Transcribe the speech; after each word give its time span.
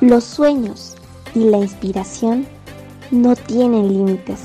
Los 0.00 0.22
sueños 0.22 0.94
y 1.34 1.40
la 1.50 1.56
inspiración 1.58 2.46
no 3.10 3.34
tienen 3.34 3.88
límites. 3.88 4.38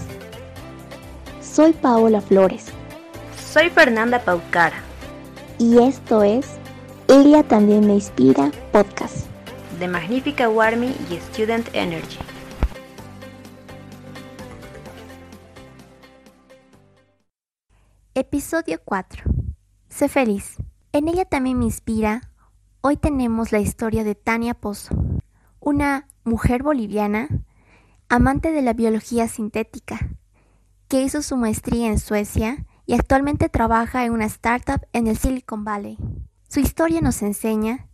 Soy 1.42 1.74
Paola 1.74 2.22
Flores. 2.22 2.70
Soy 3.38 3.70
Fernanda 3.70 4.18
Paucara. 4.18 4.78
Y 5.60 5.78
esto 5.78 6.24
es 6.24 6.56
Ella 7.08 7.44
también 7.44 7.86
me 7.86 7.94
inspira 7.94 8.50
podcast. 8.72 9.28
De 9.80 9.88
Magnífica 9.88 10.50
Warmy 10.50 10.96
y 11.12 11.18
Student 11.18 11.70
Energy. 11.74 12.18
Episodio 18.16 18.82
4. 18.84 19.24
Sé 19.88 20.10
feliz. 20.10 20.56
En 20.94 21.08
ella 21.08 21.26
también 21.26 21.60
me 21.60 21.66
inspira. 21.66 22.32
Hoy 22.82 22.98
tenemos 22.98 23.52
la 23.52 23.60
historia 23.60 24.04
de 24.04 24.16
Tania 24.16 24.56
Pozo, 24.56 24.96
una 25.64 26.08
mujer 26.26 26.62
boliviana, 26.62 27.30
amante 28.10 28.52
de 28.52 28.62
la 28.62 28.74
biología 28.74 29.30
sintética, 29.30 29.98
que 30.90 31.02
hizo 31.02 31.22
su 31.22 31.38
maestría 31.38 31.88
en 31.88 32.00
Suecia 32.00 32.66
y 32.86 32.96
actualmente 32.96 33.48
trabaja 33.48 34.04
en 34.04 34.12
una 34.12 34.26
startup 34.26 34.86
en 34.92 35.08
el 35.08 35.18
Silicon 35.18 35.64
Valley. 35.64 35.98
Su 36.50 36.60
historia 36.60 37.00
nos 37.00 37.22
enseña 37.22 37.88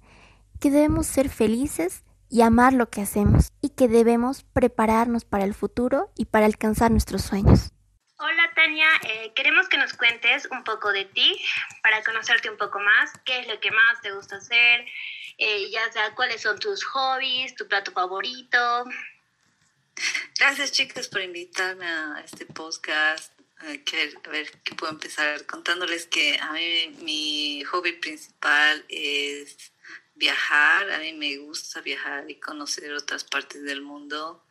que 0.60 0.72
debemos 0.72 1.06
ser 1.06 1.30
felices 1.30 2.04
y 2.28 2.42
amar 2.42 2.74
lo 2.74 2.90
que 2.90 3.02
hacemos 3.02 3.54
y 3.62 3.70
que 3.70 3.88
debemos 3.88 4.44
prepararnos 4.44 5.24
para 5.24 5.44
el 5.44 5.54
futuro 5.54 6.12
y 6.16 6.26
para 6.26 6.48
alcanzar 6.48 6.90
nuestros 6.90 7.22
sueños. 7.22 7.72
Hola 8.18 8.52
Tania, 8.54 8.90
eh, 9.08 9.32
queremos 9.34 9.70
que 9.70 9.78
nos 9.78 9.94
cuentes 9.94 10.48
un 10.52 10.64
poco 10.64 10.92
de 10.92 11.06
ti 11.06 11.40
para 11.82 12.04
conocerte 12.04 12.50
un 12.50 12.58
poco 12.58 12.80
más, 12.80 13.12
qué 13.24 13.40
es 13.40 13.48
lo 13.48 13.60
que 13.62 13.72
más 13.72 14.02
te 14.02 14.12
gusta 14.12 14.36
hacer, 14.38 14.86
eh, 15.40 15.70
ya 15.72 15.90
sea 15.92 16.14
cuáles 16.16 16.42
son 16.42 16.60
tus 16.60 16.84
hobbies, 16.84 17.56
tu 17.56 17.66
plato 17.68 17.92
favorito. 17.92 18.84
Gracias 20.38 20.74
chicas 20.74 21.08
por 21.08 21.22
invitarme 21.22 21.86
a 21.86 22.22
este 22.24 22.46
podcast. 22.46 23.34
a 23.62 23.68
ver 24.30 24.52
qué 24.64 24.76
puedo 24.76 24.92
empezar 24.92 25.46
contándoles 25.46 26.08
que 26.08 26.38
a 26.40 26.52
mí 26.52 26.96
mi 27.02 27.64
hobby 27.64 27.94
principal 27.94 28.86
es 28.90 29.72
viajar. 30.16 30.92
A 30.92 31.00
mí 31.00 31.14
me 31.14 31.38
gusta 31.38 31.80
viajar 31.80 32.30
y 32.30 32.36
conocer 32.40 32.92
otras 32.94 33.24
partes 33.24 33.64
del 33.64 33.82
mundo. 33.82 34.46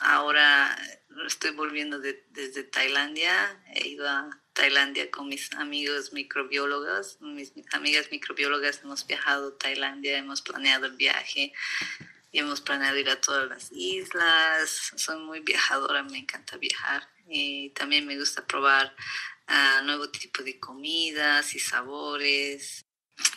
Ahora 0.00 0.78
estoy 1.26 1.50
volviendo 1.50 1.98
desde 1.98 2.62
Tailandia. 2.62 3.64
He 3.74 3.88
ido 3.88 4.08
a 4.08 4.30
Tailandia 4.58 5.08
con 5.08 5.28
mis 5.28 5.52
amigos 5.52 6.12
microbiólogos. 6.12 7.18
Mis, 7.20 7.52
amigas 7.70 8.08
microbiólogas 8.10 8.80
hemos 8.82 9.06
viajado 9.06 9.50
a 9.50 9.56
Tailandia, 9.56 10.18
hemos 10.18 10.42
planeado 10.42 10.86
el 10.86 10.96
viaje 10.96 11.52
y 12.32 12.40
hemos 12.40 12.60
planeado 12.60 12.96
ir 12.96 13.08
a 13.08 13.20
todas 13.20 13.48
las 13.48 13.70
islas. 13.70 14.92
Soy 14.96 15.18
muy 15.20 15.40
viajadora, 15.40 16.02
me 16.02 16.18
encanta 16.18 16.56
viajar. 16.56 17.08
Y 17.28 17.70
también 17.70 18.04
me 18.04 18.18
gusta 18.18 18.44
probar 18.44 18.92
uh, 19.48 19.84
nuevo 19.84 20.10
tipo 20.10 20.42
de 20.42 20.58
comidas 20.58 21.54
y 21.54 21.60
sabores. 21.60 22.84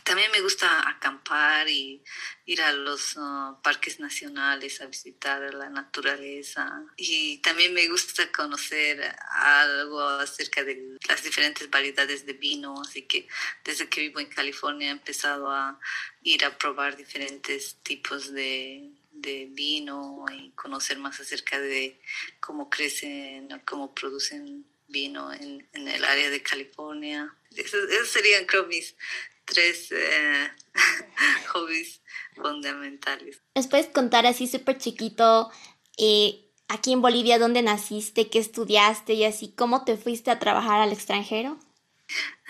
También 0.04 0.32
me 0.32 0.42
gusta 0.42 0.90
acampar 0.90 1.70
y 1.70 2.04
ir 2.46 2.62
a 2.62 2.74
los 2.74 3.16
uh, 3.16 3.62
parques 3.64 4.00
nacionales 4.00 4.82
a 4.82 4.88
visitar 4.88 5.54
la 5.54 5.70
naturaleza. 5.70 6.84
Y 6.98 7.38
también 7.38 7.74
me 7.74 7.88
gusta 7.88 8.32
conocer 8.32 9.16
algo 9.30 10.02
acerca 10.02 10.64
de 10.64 10.98
las 11.08 11.24
diferentes 11.24 11.70
variedades 11.70 12.26
de 12.26 12.34
vino. 12.34 12.82
Así 12.82 13.04
que 13.04 13.28
desde 13.64 13.88
que 13.88 14.02
vivo 14.02 14.20
en 14.20 14.28
California 14.28 14.90
he 14.90 14.92
empezado 14.92 15.50
a 15.50 15.80
ir 16.24 16.44
a 16.44 16.58
probar 16.58 16.98
diferentes 16.98 17.78
tipos 17.82 18.32
de, 18.34 18.90
de 19.12 19.48
vino 19.52 20.26
y 20.32 20.52
conocer 20.52 20.98
más 20.98 21.20
acerca 21.20 21.60
de 21.60 22.02
cómo 22.40 22.70
crecen, 22.70 23.48
cómo 23.66 23.94
producen 23.94 24.66
vino 24.88 25.32
en, 25.32 25.66
en 25.72 25.88
el 25.88 26.04
área 26.04 26.30
de 26.30 26.44
California. 26.44 27.34
Esos, 27.56 27.90
esos 27.90 28.10
serían, 28.10 28.46
creo, 28.46 28.68
tres 29.46 29.92
eh, 29.92 30.52
hobbies 31.54 32.02
fundamentales. 32.36 33.42
¿Nos 33.56 33.68
puedes 33.68 33.88
contar 33.88 34.26
así 34.26 34.48
súper 34.48 34.78
chiquito 34.78 35.52
eh, 35.98 36.52
aquí 36.68 36.94
en 36.94 37.02
Bolivia 37.02 37.40
dónde 37.40 37.62
naciste, 37.62 38.30
qué 38.30 38.40
estudiaste 38.40 39.14
y 39.14 39.26
así, 39.26 39.54
cómo 39.54 39.84
te 39.84 39.98
fuiste 39.98 40.32
a 40.32 40.40
trabajar 40.40 40.82
al 40.82 40.92
extranjero? 40.92 41.60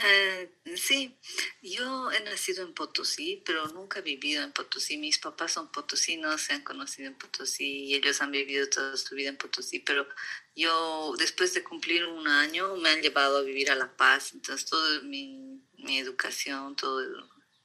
Eh, 0.04 0.52
sí, 0.76 1.16
yo 1.62 2.12
he 2.12 2.20
nacido 2.22 2.64
en 2.66 2.74
Potosí, 2.74 3.44
pero 3.46 3.68
nunca 3.68 4.00
he 4.00 4.02
vivido 4.02 4.44
en 4.44 4.52
Potosí. 4.52 4.98
Mis 4.98 5.20
papás 5.20 5.52
son 5.54 5.72
potosinos, 5.72 6.42
se 6.42 6.54
han 6.54 6.64
conocido 6.64 7.08
en 7.08 7.18
Potosí 7.18 7.86
y 7.86 7.96
ellos 7.96 8.22
han 8.22 8.32
vivido 8.32 8.68
toda 8.70 8.98
su 8.98 9.14
vida 9.14 9.30
en 9.30 9.38
Potosí, 9.38 9.80
pero 9.80 10.08
yo 10.56 11.14
después 11.18 11.54
de 11.54 11.64
cumplir 11.64 12.06
un 12.06 12.28
año 12.28 12.76
me 12.78 12.90
han 12.90 13.02
llevado 13.02 13.38
a 13.38 13.44
vivir 13.44 13.70
a 13.70 13.76
La 13.76 13.96
Paz, 13.96 14.34
entonces 14.34 14.68
todo 14.70 15.04
mi, 15.04 15.51
mi 15.84 15.98
educación, 15.98 16.76
todo 16.76 17.02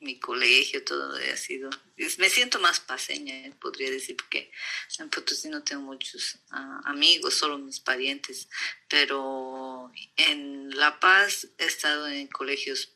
mi 0.01 0.19
colegio, 0.19 0.85
todo 0.85 1.17
ha 1.17 1.37
sido... 1.37 1.71
Me 2.19 2.29
siento 2.29 2.59
más 2.61 2.81
paseña, 2.81 3.35
podría 3.61 3.91
decir, 3.91 4.17
porque 4.17 4.51
en 4.99 5.09
Potosí 5.09 5.49
no 5.49 5.63
tengo 5.63 5.83
muchos 5.83 6.39
ah, 6.51 6.81
amigos, 6.85 7.35
solo 7.35 7.59
mis 7.59 7.81
parientes, 7.81 8.49
pero 8.89 9.91
en 10.17 10.71
La 10.77 11.01
Paz 11.01 11.49
he 11.59 11.65
estado 11.65 12.07
en 12.09 12.27
colegios 12.29 12.93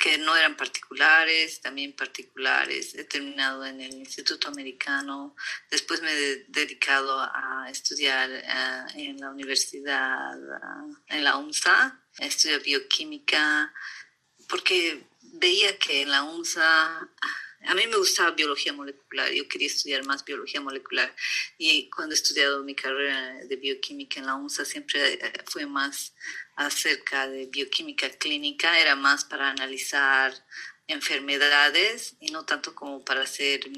que 0.00 0.18
no 0.18 0.36
eran 0.36 0.56
particulares, 0.56 1.60
también 1.60 1.94
particulares. 1.94 2.94
He 2.94 3.04
terminado 3.04 3.64
en 3.64 3.80
el 3.80 3.92
Instituto 3.94 4.48
Americano. 4.48 5.34
Después 5.70 6.00
me 6.00 6.12
he 6.12 6.44
dedicado 6.48 7.20
a 7.20 7.66
estudiar 7.70 8.30
ah, 8.48 8.86
en 8.94 9.18
la 9.18 9.30
universidad, 9.30 10.38
ah, 10.62 10.86
en 11.08 11.24
la 11.24 11.36
UNSA. 11.36 12.00
Estudio 12.18 12.60
bioquímica 12.60 13.74
porque 14.54 15.02
veía 15.20 15.76
que 15.80 16.02
en 16.02 16.10
la 16.10 16.22
UNSA, 16.22 17.10
a 17.66 17.74
mí 17.74 17.88
me 17.88 17.96
gustaba 17.96 18.30
biología 18.30 18.72
molecular, 18.72 19.32
yo 19.32 19.48
quería 19.48 19.66
estudiar 19.66 20.06
más 20.06 20.24
biología 20.24 20.60
molecular. 20.60 21.12
Y 21.58 21.90
cuando 21.90 22.14
he 22.14 22.18
estudiado 22.18 22.62
mi 22.62 22.76
carrera 22.76 23.34
de 23.48 23.56
bioquímica 23.56 24.20
en 24.20 24.26
la 24.26 24.36
UNSA 24.36 24.64
siempre 24.64 25.14
eh, 25.14 25.32
fue 25.46 25.66
más 25.66 26.14
acerca 26.54 27.26
de 27.26 27.46
bioquímica 27.46 28.08
clínica, 28.10 28.78
era 28.78 28.94
más 28.94 29.24
para 29.24 29.50
analizar 29.50 30.32
enfermedades 30.86 32.14
y 32.20 32.30
no 32.30 32.44
tanto 32.44 32.76
como 32.76 33.04
para 33.04 33.22
hacer 33.22 33.68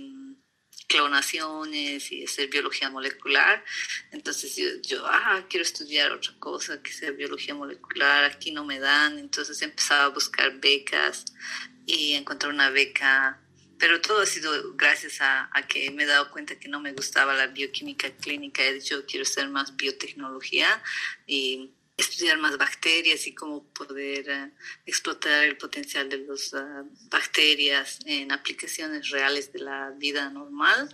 clonaciones 0.86 2.10
y 2.12 2.24
hacer 2.24 2.48
biología 2.48 2.90
molecular. 2.90 3.64
Entonces 4.10 4.56
yo, 4.56 4.66
yo, 4.82 5.06
ah, 5.06 5.44
quiero 5.48 5.62
estudiar 5.62 6.12
otra 6.12 6.34
cosa 6.38 6.82
que 6.82 6.92
sea 6.92 7.10
biología 7.10 7.54
molecular, 7.54 8.24
aquí 8.24 8.52
no 8.52 8.64
me 8.64 8.78
dan. 8.78 9.18
Entonces 9.18 9.60
empezaba 9.62 10.04
a 10.04 10.08
buscar 10.08 10.58
becas 10.60 11.24
y 11.86 12.14
encontré 12.14 12.48
una 12.48 12.70
beca, 12.70 13.40
pero 13.78 14.00
todo 14.00 14.20
ha 14.22 14.26
sido 14.26 14.74
gracias 14.74 15.20
a, 15.20 15.50
a, 15.52 15.66
que 15.66 15.90
me 15.90 16.04
he 16.04 16.06
dado 16.06 16.30
cuenta 16.30 16.58
que 16.58 16.68
no 16.68 16.80
me 16.80 16.92
gustaba 16.92 17.34
la 17.34 17.48
bioquímica 17.48 18.10
clínica. 18.16 18.64
He 18.64 18.74
dicho, 18.74 19.04
quiero 19.06 19.22
hacer 19.22 19.48
más 19.48 19.76
biotecnología 19.76 20.82
y 21.26 21.75
estudiar 21.96 22.38
más 22.38 22.58
bacterias 22.58 23.26
y 23.26 23.34
cómo 23.34 23.64
poder 23.72 24.28
eh, 24.28 24.50
explotar 24.84 25.44
el 25.44 25.56
potencial 25.56 26.08
de 26.08 26.18
las 26.18 26.52
ah, 26.52 26.84
bacterias 27.08 28.00
en 28.04 28.32
aplicaciones 28.32 29.08
reales 29.10 29.52
de 29.52 29.60
la 29.60 29.90
vida 29.96 30.28
normal. 30.28 30.90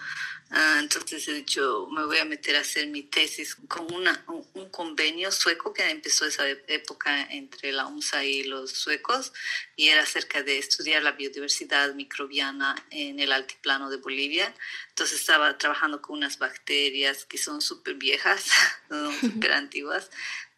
Ah, 0.50 0.78
entonces 0.80 1.26
he 1.26 1.32
dicho, 1.32 1.88
me 1.90 2.04
voy 2.04 2.18
a 2.18 2.24
meter 2.24 2.56
a 2.56 2.60
hacer 2.60 2.86
mi 2.86 3.02
tesis 3.02 3.56
con 3.68 3.92
una, 3.92 4.24
un, 4.28 4.68
convenio 4.70 5.32
sueco 5.32 5.72
que 5.72 5.88
empezó 5.90 6.26
esa 6.26 6.48
época 6.48 7.22
entre 7.30 7.72
la 7.72 7.86
UNSA 7.86 8.24
y 8.24 8.44
los 8.44 8.70
suecos 8.70 9.32
y 9.76 9.88
era 9.88 10.02
acerca 10.02 10.42
de 10.42 10.58
estudiar 10.58 11.02
la 11.02 11.12
biodiversidad 11.12 11.94
microbiana 11.94 12.76
en 12.90 13.18
el 13.18 13.32
altiplano 13.32 13.90
de 13.90 13.96
Bolivia. 13.96 14.54
Entonces 14.90 15.20
estaba 15.20 15.56
trabajando 15.58 16.00
con 16.00 16.18
unas 16.18 16.38
bacterias 16.38 17.24
que 17.24 17.38
son 17.38 17.60
súper 17.60 17.94
viejas, 17.94 18.44
súper 19.20 19.52
antiguas 19.52 20.10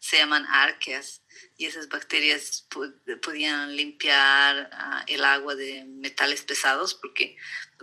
se 0.05 0.17
llaman 0.17 0.45
arqueas 0.45 1.23
y 1.57 1.65
esas 1.65 1.89
bacterias 1.89 2.67
podían 3.23 3.75
limpiar 3.75 4.69
ah, 4.71 5.03
el 5.07 5.25
agua 5.25 5.55
de 5.55 5.83
metales 5.85 6.43
pesados 6.43 6.93
porque 6.93 7.35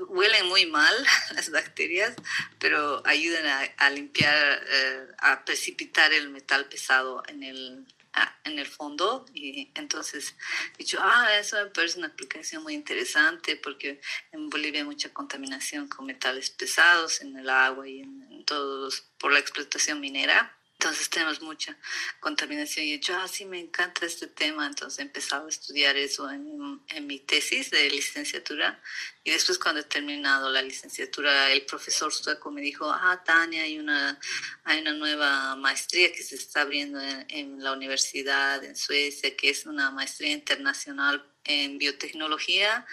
huelen 0.08 0.46
muy 0.46 0.66
mal 0.66 0.94
las 1.34 1.50
bacterias, 1.50 2.14
pero 2.60 3.04
ayudan 3.04 3.72
a, 3.76 3.90
limpiar, 3.90 4.64
eh, 4.70 5.08
a 5.18 5.44
precipitar 5.44 6.12
el 6.12 6.30
metal 6.30 6.68
pesado 6.68 7.24
en 7.26 7.42
el, 7.42 7.84
ah, 8.12 8.38
en 8.44 8.60
el 8.60 8.66
fondo 8.66 9.26
y 9.34 9.72
entonces 9.74 10.36
dicho, 10.78 10.98
ah, 11.00 11.36
eso 11.40 11.56
me 11.56 11.94
una 11.96 12.06
aplicación 12.06 12.62
muy 12.62 12.74
interesante 12.74 13.56
porque 13.56 14.00
en 14.30 14.48
Bolivia 14.48 14.82
hay 14.82 14.86
mucha 14.86 15.12
contaminación 15.12 15.88
con 15.88 16.06
metales 16.06 16.50
pesados 16.50 17.20
en 17.20 17.36
el 17.36 17.50
agua 17.50 17.88
y 17.88 18.02
en 18.02 18.44
todos 18.44 19.08
por 19.18 19.32
la 19.32 19.40
explotación 19.40 19.98
minera 19.98 20.56
Entonces 20.82 21.10
tenemos 21.10 21.40
mucha 21.40 21.76
contaminación 22.18 22.84
y 22.84 22.98
yo, 22.98 23.14
ah, 23.16 23.28
sí, 23.28 23.44
me 23.44 23.60
encanta 23.60 24.04
este 24.04 24.26
tema, 24.26 24.66
entonces 24.66 24.98
he 24.98 25.02
empezado 25.02 25.46
a 25.46 25.48
estudiar 25.48 25.96
eso 25.96 26.28
en, 26.28 26.82
en, 26.88 27.06
mi 27.06 27.20
tesis 27.20 27.70
de 27.70 27.88
licenciatura. 27.88 28.82
Y 29.22 29.30
después 29.30 29.60
cuando 29.60 29.82
he 29.82 29.84
terminado 29.84 30.50
la 30.50 30.60
licenciatura, 30.60 31.52
el 31.52 31.64
profesor 31.66 32.12
sueco 32.12 32.50
me 32.50 32.62
dijo, 32.62 32.90
ah, 32.90 33.22
Tania, 33.24 33.62
hay 33.62 33.78
una, 33.78 34.18
hay 34.64 34.80
una 34.80 34.92
nueva 34.94 35.54
maestría 35.54 36.10
que 36.10 36.24
se 36.24 36.34
está 36.34 36.62
abriendo 36.62 37.00
en, 37.00 37.26
en 37.28 37.62
la 37.62 37.74
universidad 37.74 38.64
en 38.64 38.74
Suecia, 38.74 39.36
que 39.36 39.50
es 39.50 39.66
una 39.66 39.92
maestría 39.92 40.32
internacional 40.32 41.24
en 41.44 41.78
biotecnología 41.78 42.84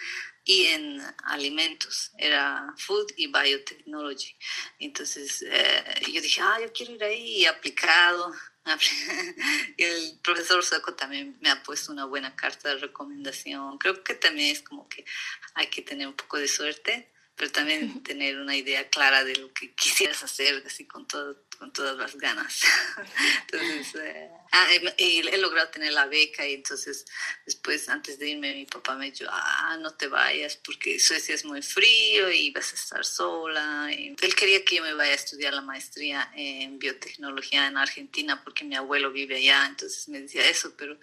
y 0.43 0.65
en 0.65 1.01
alimentos, 1.23 2.11
era 2.17 2.73
Food 2.77 3.13
y 3.17 3.27
Biotechnology. 3.27 4.35
Entonces 4.79 5.43
eh, 5.43 5.83
yo 6.11 6.21
dije, 6.21 6.41
ah, 6.41 6.57
yo 6.61 6.71
quiero 6.71 6.93
ir 6.93 7.03
ahí 7.03 7.37
y 7.37 7.45
aplicado. 7.45 8.33
y 9.77 9.83
el 9.83 10.19
profesor 10.23 10.63
Soco 10.63 10.95
también 10.95 11.37
me 11.41 11.49
ha 11.49 11.63
puesto 11.63 11.91
una 11.91 12.05
buena 12.05 12.35
carta 12.35 12.69
de 12.69 12.77
recomendación. 12.77 13.77
Creo 13.77 14.03
que 14.03 14.15
también 14.15 14.51
es 14.51 14.61
como 14.61 14.87
que 14.89 15.05
hay 15.53 15.67
que 15.67 15.81
tener 15.81 16.07
un 16.07 16.15
poco 16.15 16.37
de 16.37 16.47
suerte 16.47 17.11
pero 17.39 17.53
también 17.53 18.03
tener 18.03 18.37
una 18.37 18.53
idea 18.53 18.89
clara 18.89 19.23
de 19.23 19.33
lo 19.37 19.53
que 19.53 19.73
quisieras 19.73 20.21
hacer, 20.23 20.61
así 20.65 20.85
con, 20.85 21.07
todo, 21.07 21.41
con 21.57 21.71
todas 21.71 21.95
las 21.95 22.17
ganas. 22.17 22.61
entonces, 23.49 23.95
eh, 23.95 24.29
ah, 24.51 24.67
y 24.97 25.25
he 25.25 25.37
logrado 25.37 25.69
tener 25.69 25.93
la 25.93 26.05
beca 26.07 26.45
y 26.45 26.55
entonces 26.55 27.05
después, 27.45 27.87
antes 27.87 28.19
de 28.19 28.31
irme, 28.31 28.53
mi 28.55 28.65
papá 28.65 28.95
me 28.95 29.09
dijo, 29.09 29.23
ah, 29.31 29.77
no 29.79 29.93
te 29.93 30.07
vayas 30.07 30.57
porque 30.57 30.99
Suecia 30.99 31.33
es 31.33 31.45
muy 31.45 31.61
frío 31.61 32.29
y 32.29 32.51
vas 32.51 32.73
a 32.73 32.75
estar 32.75 33.05
sola. 33.05 33.87
Y 33.89 34.17
él 34.19 34.35
quería 34.35 34.65
que 34.65 34.75
yo 34.75 34.83
me 34.83 34.93
vaya 34.93 35.13
a 35.13 35.15
estudiar 35.15 35.53
la 35.53 35.61
maestría 35.61 36.29
en 36.35 36.77
biotecnología 36.77 37.67
en 37.67 37.77
Argentina 37.77 38.43
porque 38.43 38.65
mi 38.65 38.75
abuelo 38.75 39.13
vive 39.13 39.37
allá, 39.37 39.65
entonces 39.65 40.09
me 40.09 40.19
decía 40.19 40.45
eso, 40.49 40.73
pero 40.75 40.99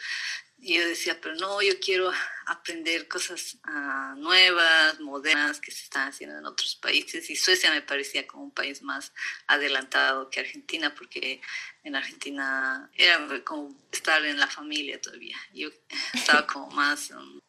y 0.58 0.78
yo 0.78 0.88
decía, 0.88 1.20
pero 1.20 1.34
no, 1.34 1.60
yo 1.60 1.78
quiero 1.80 2.10
aprender 2.46 3.08
cosas 3.08 3.58
uh, 3.68 4.18
nuevas, 4.18 4.98
modernas, 5.00 5.60
que 5.60 5.70
se 5.70 5.84
están 5.84 6.08
haciendo 6.08 6.38
en 6.38 6.46
otros 6.46 6.76
países. 6.76 7.28
Y 7.28 7.36
Suecia 7.36 7.70
me 7.70 7.82
parecía 7.82 8.26
como 8.26 8.44
un 8.44 8.50
país 8.50 8.82
más 8.82 9.12
adelantado 9.46 10.30
que 10.30 10.40
Argentina, 10.40 10.94
porque 10.94 11.42
en 11.84 11.94
Argentina 11.94 12.90
era 12.94 13.44
como 13.44 13.76
estar 13.92 14.24
en 14.24 14.40
la 14.40 14.46
familia 14.46 15.00
todavía. 15.00 15.36
Yo 15.52 15.68
estaba 16.14 16.46
como 16.46 16.70
más... 16.70 17.10
Um, 17.10 17.40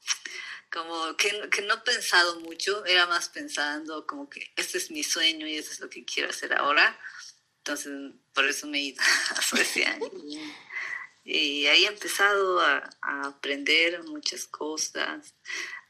como 0.70 1.16
que, 1.16 1.50
que, 1.50 1.62
no 1.62 1.76
he 1.76 1.78
pensado 1.78 2.42
mucho, 2.42 2.86
era 2.86 3.06
más 3.06 3.30
pensando 3.30 4.06
como 4.06 4.30
que 4.30 4.52
este 4.58 4.78
es 4.78 4.92
mi 4.92 5.02
sueño 5.02 5.48
y 5.48 5.56
eso 5.56 5.72
es 5.72 5.80
lo 5.80 5.90
que 5.90 6.04
quiero 6.04 6.30
hacer 6.30 6.54
ahora. 6.54 7.00
Entonces, 7.60 8.14
por 8.34 8.46
eso 8.46 8.68
me 8.68 8.80
he 8.80 8.96
a 9.30 9.42
Suecia. 9.42 9.98
Y 11.30 11.68
ahí 11.68 11.84
he 11.84 11.90
empezado 11.90 12.62
a, 12.62 12.90
aprender 13.02 14.02
muchas 14.06 14.48
cosas. 14.48 15.36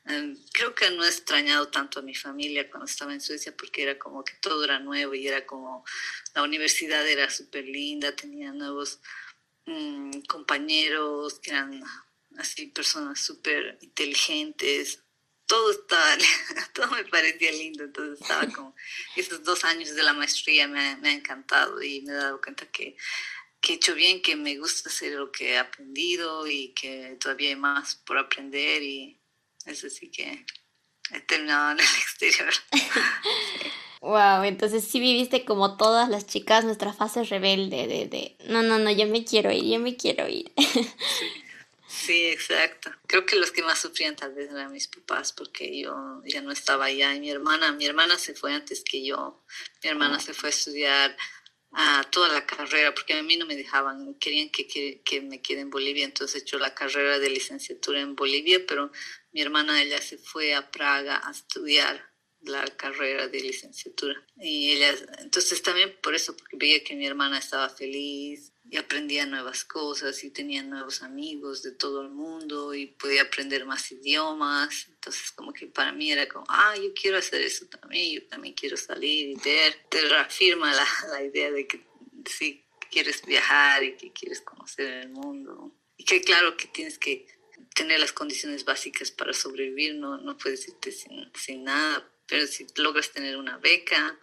Em, 0.06 0.36
creo 0.51 0.74
que 0.74 0.89
no 0.89 1.04
he 1.04 1.07
extrañado 1.07 1.68
tanto 1.68 2.00
a 2.00 2.01
mi 2.01 2.16
familia 2.16 2.68
cuando 2.72 2.88
estaba 2.88 3.13
en 3.13 3.22
Suecia 3.22 3.56
porque 3.56 3.84
era 3.84 4.00
como 4.00 4.24
que 4.24 4.34
todo 4.42 4.63
era 4.63 4.80
nuevo 4.80 5.13
y 5.13 5.28
era 5.28 5.45
como 5.45 5.86
la 6.34 6.42
universidad 6.42 7.07
era 7.07 7.30
súper 7.30 7.66
linda, 7.66 8.16
tenía 8.16 8.51
nuevos 8.51 9.00
mm, 9.68 10.22
compañeros 10.22 11.39
que 11.39 11.51
eran 11.51 11.84
así 12.39 12.68
personas 12.68 13.19
súper 13.19 13.78
inteligentes. 13.81 15.04
Todo 15.45 15.69
estaba, 15.69 16.18
todo 16.74 16.88
me 16.95 17.06
parecía 17.06 17.51
lindo, 17.51 17.84
entonces 17.84 18.19
estaba 18.22 18.48
como, 18.48 18.75
esos 19.16 19.44
dos 19.44 19.63
años 19.66 19.94
de 19.94 20.01
la 20.01 20.13
maestría 20.13 20.68
me, 20.68 20.95
me 20.98 21.10
ha 21.10 21.13
encantado 21.13 21.80
y 21.84 22.01
me 22.01 22.13
he 22.13 22.16
dado 22.16 22.42
cuenta 22.42 22.66
que 22.72 22.98
que 23.62 23.74
he 23.74 23.75
hecho 23.75 23.95
bien, 23.95 24.21
que 24.21 24.36
me 24.36 24.57
gusta 24.57 24.89
hacer 24.89 25.13
lo 25.13 25.31
que 25.31 25.54
he 25.54 25.57
aprendido 25.57 26.48
y 26.48 26.69
que 26.69 27.18
todavía 27.19 27.50
hay 27.50 27.56
más 27.56 27.95
por 27.95 28.18
aprender 28.18 28.83
y 28.83 29.19
eso 29.65 29.89
sí 29.89 30.09
que 30.09 30.45
he 31.12 31.19
terminado 31.21 31.71
en 31.71 31.80
el 31.80 31.86
exterior. 32.01 32.54
Wow, 34.01 34.44
entonces 34.44 34.83
sí 34.83 35.00
viviste 35.00 35.44
como 35.44 35.75
todas 35.75 36.07
las 36.09 36.27
chicas 36.27 36.63
nuestra 36.63 36.94
fase 36.94 37.24
rebelde 37.24 37.88
de, 37.88 38.06
de 38.06 38.38
no, 38.48 38.62
no, 38.62 38.77
no, 38.77 38.92
yo 38.92 39.07
me 39.07 39.25
quiero 39.25 39.51
ir, 39.51 39.63
yo 39.63 39.80
me 39.80 39.95
quiero 39.95 40.27
ir. 40.27 40.51
Sí. 41.88 42.27
exacto. 42.27 42.92
Creo 43.07 43.25
que 43.25 43.36
los 43.36 43.51
que 43.51 43.63
más 43.63 43.80
sufrían 43.80 44.15
tal 44.15 44.33
vez 44.33 44.51
eran 44.51 44.71
mis 44.71 44.88
papás 44.88 45.33
porque 45.33 45.77
yo 45.77 46.21
ya 46.25 46.42
no 46.42 46.51
estaba 46.51 46.86
allá 46.86 47.13
y 47.15 47.19
mi 47.19 47.30
hermana, 47.30 47.71
mi 47.71 47.86
hermana 47.86 48.18
se 48.18 48.33
fue 48.33 48.53
antes 48.53 48.83
que 48.83 49.03
yo. 49.03 49.42
Mi 49.83 49.89
hermana 49.89 50.19
se 50.19 50.33
fue 50.33 50.50
a 50.50 50.51
estudiar 50.51 51.18
a 51.72 52.04
toda 52.12 52.30
la 52.30 52.46
carrera, 52.46 52.94
porque 52.94 53.14
a 53.14 53.24
mí 53.24 53.38
no 53.38 53.46
me 53.46 53.56
dejaban, 53.56 54.16
querían 54.16 54.50
que, 54.50 54.68
que, 54.68 55.02
que, 55.04 55.22
me 55.22 55.42
quede 55.42 55.62
en 55.62 55.69
Bolivia, 55.69 56.06
entonces 56.06 56.36
he 56.36 56.44
hecho 56.44 56.60
la 56.60 56.74
carrera 56.74 57.19
de 57.19 57.30
licenciatura 57.30 58.00
en 58.00 58.16
Bolivia, 58.16 58.66
pero 58.68 58.92
mi 59.31 59.42
hermana 59.42 59.81
ella 59.81 60.02
se 60.02 60.18
fue 60.18 60.56
a 60.56 60.72
Praga 60.72 61.22
a 61.24 61.31
estudiar 61.31 62.17
la 62.48 62.66
carrera 62.76 63.28
de 63.28 63.42
licenciatura. 63.42 64.26
Y 64.38 64.72
ella, 64.72 64.96
entonces 65.20 65.62
también 65.62 65.96
por 66.02 66.16
eso, 66.16 66.36
porque 66.36 66.58
veía 66.58 66.84
que 66.84 66.96
mi 66.96 67.06
hermana 67.06 67.38
estaba 67.38 67.70
feliz, 67.70 68.52
y 68.70 68.78
aprendía 68.78 69.26
nuevas 69.26 69.64
cosas 69.64 70.24
y 70.24 70.32
tenía 70.32 70.62
nuevos 70.62 71.02
amigos 71.02 71.64
de 71.64 71.72
todo 71.72 72.02
el 72.02 72.10
mundo 72.10 72.74
y 72.74 72.88
podía 72.88 73.24
aprender 73.24 73.66
más 73.66 73.92
idiomas. 73.92 74.88
Entonces 74.90 75.32
como 75.32 75.54
que 75.54 75.68
para 75.68 75.94
mí 75.94 76.12
era 76.12 76.28
como, 76.28 76.46
ah, 76.50 76.76
yo 76.76 76.94
quiero 76.94 77.18
hacer 77.18 77.42
eso 77.42 77.66
también, 77.68 78.14
yo 78.14 78.28
también 78.28 78.54
quiero 78.54 78.76
salir 78.76 79.30
y 79.30 79.36
ver. 79.36 79.74
Te 79.90 80.02
reafirma 80.02 80.74
la, 80.74 80.86
la 81.12 81.24
idea 81.24 81.52
de 81.52 81.66
que 81.66 81.86
sí 82.26 82.66
quieres 82.92 83.26
viajar 83.26 83.84
y 83.84 83.96
que 83.96 84.12
quieres 84.12 84.42
conocer 84.42 84.92
el 85.04 85.10
mundo. 85.10 85.74
Y 85.96 86.04
que 86.04 86.22
claro 86.22 86.58
que 86.58 86.68
tienes 86.68 87.00
que 87.00 87.26
tener 87.74 88.00
las 88.00 88.12
condiciones 88.12 88.66
básicas 88.66 89.12
para 89.12 89.34
sobrevivir, 89.34 89.96
no, 89.96 90.18
no 90.18 90.38
puedes 90.38 90.68
irte 90.68 90.92
sin, 90.92 91.32
sin 91.34 91.64
nada, 91.64 92.12
pero 92.27 92.45
si 92.47 92.68
logras 92.75 93.12
tener 93.12 93.38
una 93.38 93.57
beca, 93.57 94.19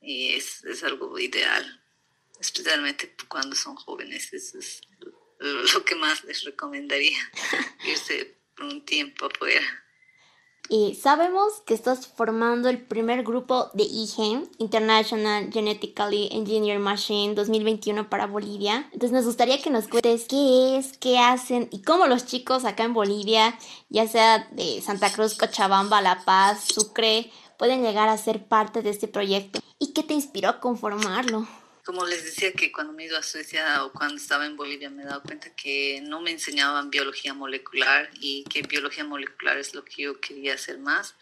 y 0.00 0.32
es, 0.32 0.64
es 0.64 0.82
algo 0.82 1.18
ideal 1.18 1.82
especialmente 2.42 3.14
cuando 3.28 3.56
son 3.56 3.76
jóvenes. 3.76 4.32
Eso 4.32 4.58
es 4.58 4.82
lo 5.74 5.84
que 5.84 5.94
más 5.94 6.24
les 6.24 6.44
recomendaría, 6.44 7.18
irse 7.86 8.36
por 8.54 8.66
un 8.66 8.84
tiempo 8.84 9.26
afuera. 9.26 9.81
Y 10.68 10.94
sabemos 10.94 11.60
que 11.66 11.74
estás 11.74 12.06
formando 12.06 12.68
el 12.68 12.80
primer 12.80 13.24
grupo 13.24 13.68
de 13.74 13.82
IGEM, 13.82 14.48
International 14.58 15.50
Genetically 15.52 16.28
Engineered 16.32 16.80
Machine 16.80 17.34
2021 17.34 18.08
para 18.08 18.26
Bolivia. 18.26 18.88
Entonces 18.92 19.12
nos 19.12 19.26
gustaría 19.26 19.60
que 19.60 19.70
nos 19.70 19.88
cuentes 19.88 20.26
qué 20.28 20.78
es, 20.78 20.96
qué 20.96 21.18
hacen 21.18 21.68
y 21.72 21.82
cómo 21.82 22.06
los 22.06 22.24
chicos 22.26 22.64
acá 22.64 22.84
en 22.84 22.94
Bolivia, 22.94 23.58
ya 23.90 24.06
sea 24.08 24.48
de 24.52 24.80
Santa 24.80 25.12
Cruz, 25.12 25.34
Cochabamba, 25.36 26.00
La 26.00 26.24
Paz, 26.24 26.64
Sucre, 26.72 27.30
pueden 27.58 27.82
llegar 27.82 28.08
a 28.08 28.16
ser 28.16 28.46
parte 28.46 28.82
de 28.82 28.90
este 28.90 29.08
proyecto. 29.08 29.60
¿Y 29.78 29.92
qué 29.92 30.02
te 30.02 30.14
inspiró 30.14 30.48
a 30.48 30.60
conformarlo? 30.60 31.46
Como 31.84 32.06
les 32.06 32.24
decía 32.24 32.52
que 32.52 32.70
cuando 32.70 32.92
me 32.92 33.02
he 33.02 33.06
ido 33.06 33.18
a 33.18 33.22
Suecia 33.22 33.84
o 33.84 33.92
cuando 33.92 34.16
estaba 34.16 34.46
en 34.46 34.56
Bolivia 34.56 34.88
me 34.88 35.02
he 35.02 35.06
dado 35.06 35.22
cuenta 35.22 35.54
que 35.54 36.00
no 36.02 36.20
me 36.20 36.30
enseñaban 36.30 36.90
biología 36.90 37.34
molecular 37.34 38.08
y 38.20 38.44
que 38.44 38.62
biología 38.62 39.04
molecular 39.04 39.58
es 39.58 39.74
lo 39.74 39.84
que 39.84 40.02
yo 40.02 40.20
quería 40.20 40.54
hacer 40.54 40.78
más. 40.78 41.14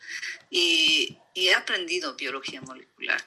Y, 0.50 1.16
y 1.32 1.48
he 1.48 1.54
aprendido 1.54 2.14
biología 2.14 2.60
molecular, 2.60 3.22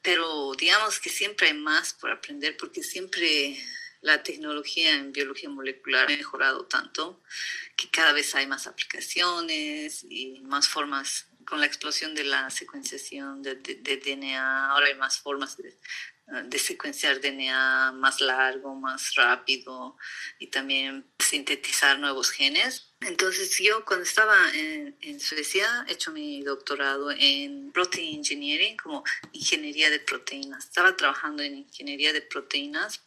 pero 0.00 0.52
digamos 0.56 1.00
que 1.00 1.10
siempre 1.10 1.48
hay 1.48 1.54
más 1.54 1.92
por 1.92 2.10
aprender 2.10 2.56
porque 2.56 2.82
siempre 2.82 3.58
la 4.00 4.22
tecnología 4.22 4.94
en 4.94 5.12
biología 5.12 5.50
molecular 5.50 6.06
ha 6.06 6.16
mejorado 6.16 6.64
tanto 6.66 7.20
que 7.76 7.90
cada 7.90 8.12
vez 8.12 8.34
hay 8.34 8.46
más 8.46 8.66
aplicaciones 8.66 10.04
y 10.08 10.40
más 10.40 10.68
formas 10.68 11.26
con 11.44 11.60
la 11.60 11.66
explosión 11.66 12.14
de 12.14 12.24
la 12.24 12.48
secuenciación 12.48 13.42
de, 13.42 13.56
de, 13.56 13.74
de 13.74 13.96
DNA, 13.96 14.70
ahora 14.70 14.86
hay 14.86 14.94
más 14.94 15.18
formas 15.18 15.56
de, 15.56 15.76
de 16.44 16.58
secuenciar 16.58 17.20
DNA 17.20 17.92
más 17.92 18.20
largo, 18.20 18.74
más 18.74 19.14
rápido 19.14 19.96
y 20.38 20.48
también 20.48 21.04
sintetizar 21.18 21.98
nuevos 21.98 22.30
genes. 22.30 22.92
Entonces 23.00 23.58
yo 23.58 23.84
cuando 23.84 24.04
estaba 24.04 24.36
en, 24.54 25.20
Suecia 25.20 25.84
he 25.88 25.92
hecho 25.92 26.12
mi 26.12 26.42
doctorado 26.42 27.10
en 27.10 27.72
Protein 27.72 28.18
Engineering, 28.18 28.76
como 28.76 29.04
ingeniería 29.32 29.90
de 29.90 30.00
proteínas. 30.00 30.64
Estaba 30.64 30.96
trabajando 30.96 31.42
en 31.42 31.58
ingeniería 31.58 32.12
de 32.12 32.22
proteínas 32.22 33.00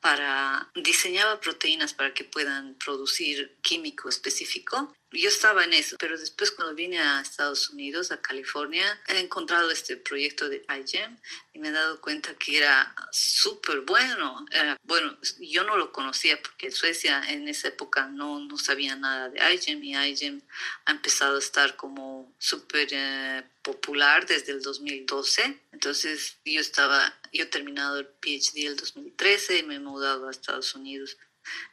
para 0.00 0.70
diseñaba 0.74 1.40
proteínas 1.40 1.94
para 1.94 2.12
que 2.12 2.24
puedan 2.24 2.74
producir 2.74 3.56
químico 3.62 4.08
específico 4.08 4.94
yo 5.14 5.28
estaba 5.28 5.64
en 5.64 5.72
eso, 5.72 5.96
pero 5.98 6.18
después 6.18 6.50
cuando 6.50 6.74
vine 6.74 6.98
a 6.98 7.20
Estados 7.20 7.70
Unidos, 7.70 8.10
a 8.10 8.20
California, 8.20 9.00
he 9.08 9.18
encontrado 9.18 9.70
este 9.70 9.96
proyecto 9.96 10.48
de 10.48 10.64
iGEM 10.68 11.16
y 11.52 11.58
me 11.58 11.68
he 11.68 11.72
dado 11.72 12.00
cuenta 12.00 12.34
que 12.34 12.58
era 12.58 12.94
súper 13.10 13.80
bueno. 13.80 14.44
bueno, 14.82 15.16
yo 15.40 15.64
no 15.64 15.76
lo 15.76 15.92
conocía 15.92 16.40
porque 16.42 16.66
en 16.66 16.72
Suecia 16.72 17.22
en 17.28 17.48
esa 17.48 17.68
época 17.68 18.06
no, 18.08 18.40
no 18.40 18.58
sabía 18.58 18.96
nada 18.96 19.28
de 19.28 19.54
iGEM 19.54 19.82
y 19.82 19.96
iGEM 19.96 20.42
ha 20.84 20.92
empezado 20.92 21.36
a 21.36 21.38
estar 21.38 21.76
como 21.76 22.34
súper 22.38 22.88
eh, 22.92 23.44
popular 23.62 24.26
desde 24.26 24.52
el 24.52 24.62
2012. 24.62 25.60
Entonces 25.72 26.38
yo 26.44 26.60
estaba, 26.60 27.18
yo 27.32 27.44
he 27.44 27.46
terminado 27.46 27.98
el 27.98 28.06
PhD 28.06 28.66
el 28.66 28.76
2013 28.76 29.58
y 29.58 29.62
me 29.62 29.76
he 29.76 29.80
mudado 29.80 30.28
a 30.28 30.30
Estados 30.30 30.74
Unidos 30.74 31.16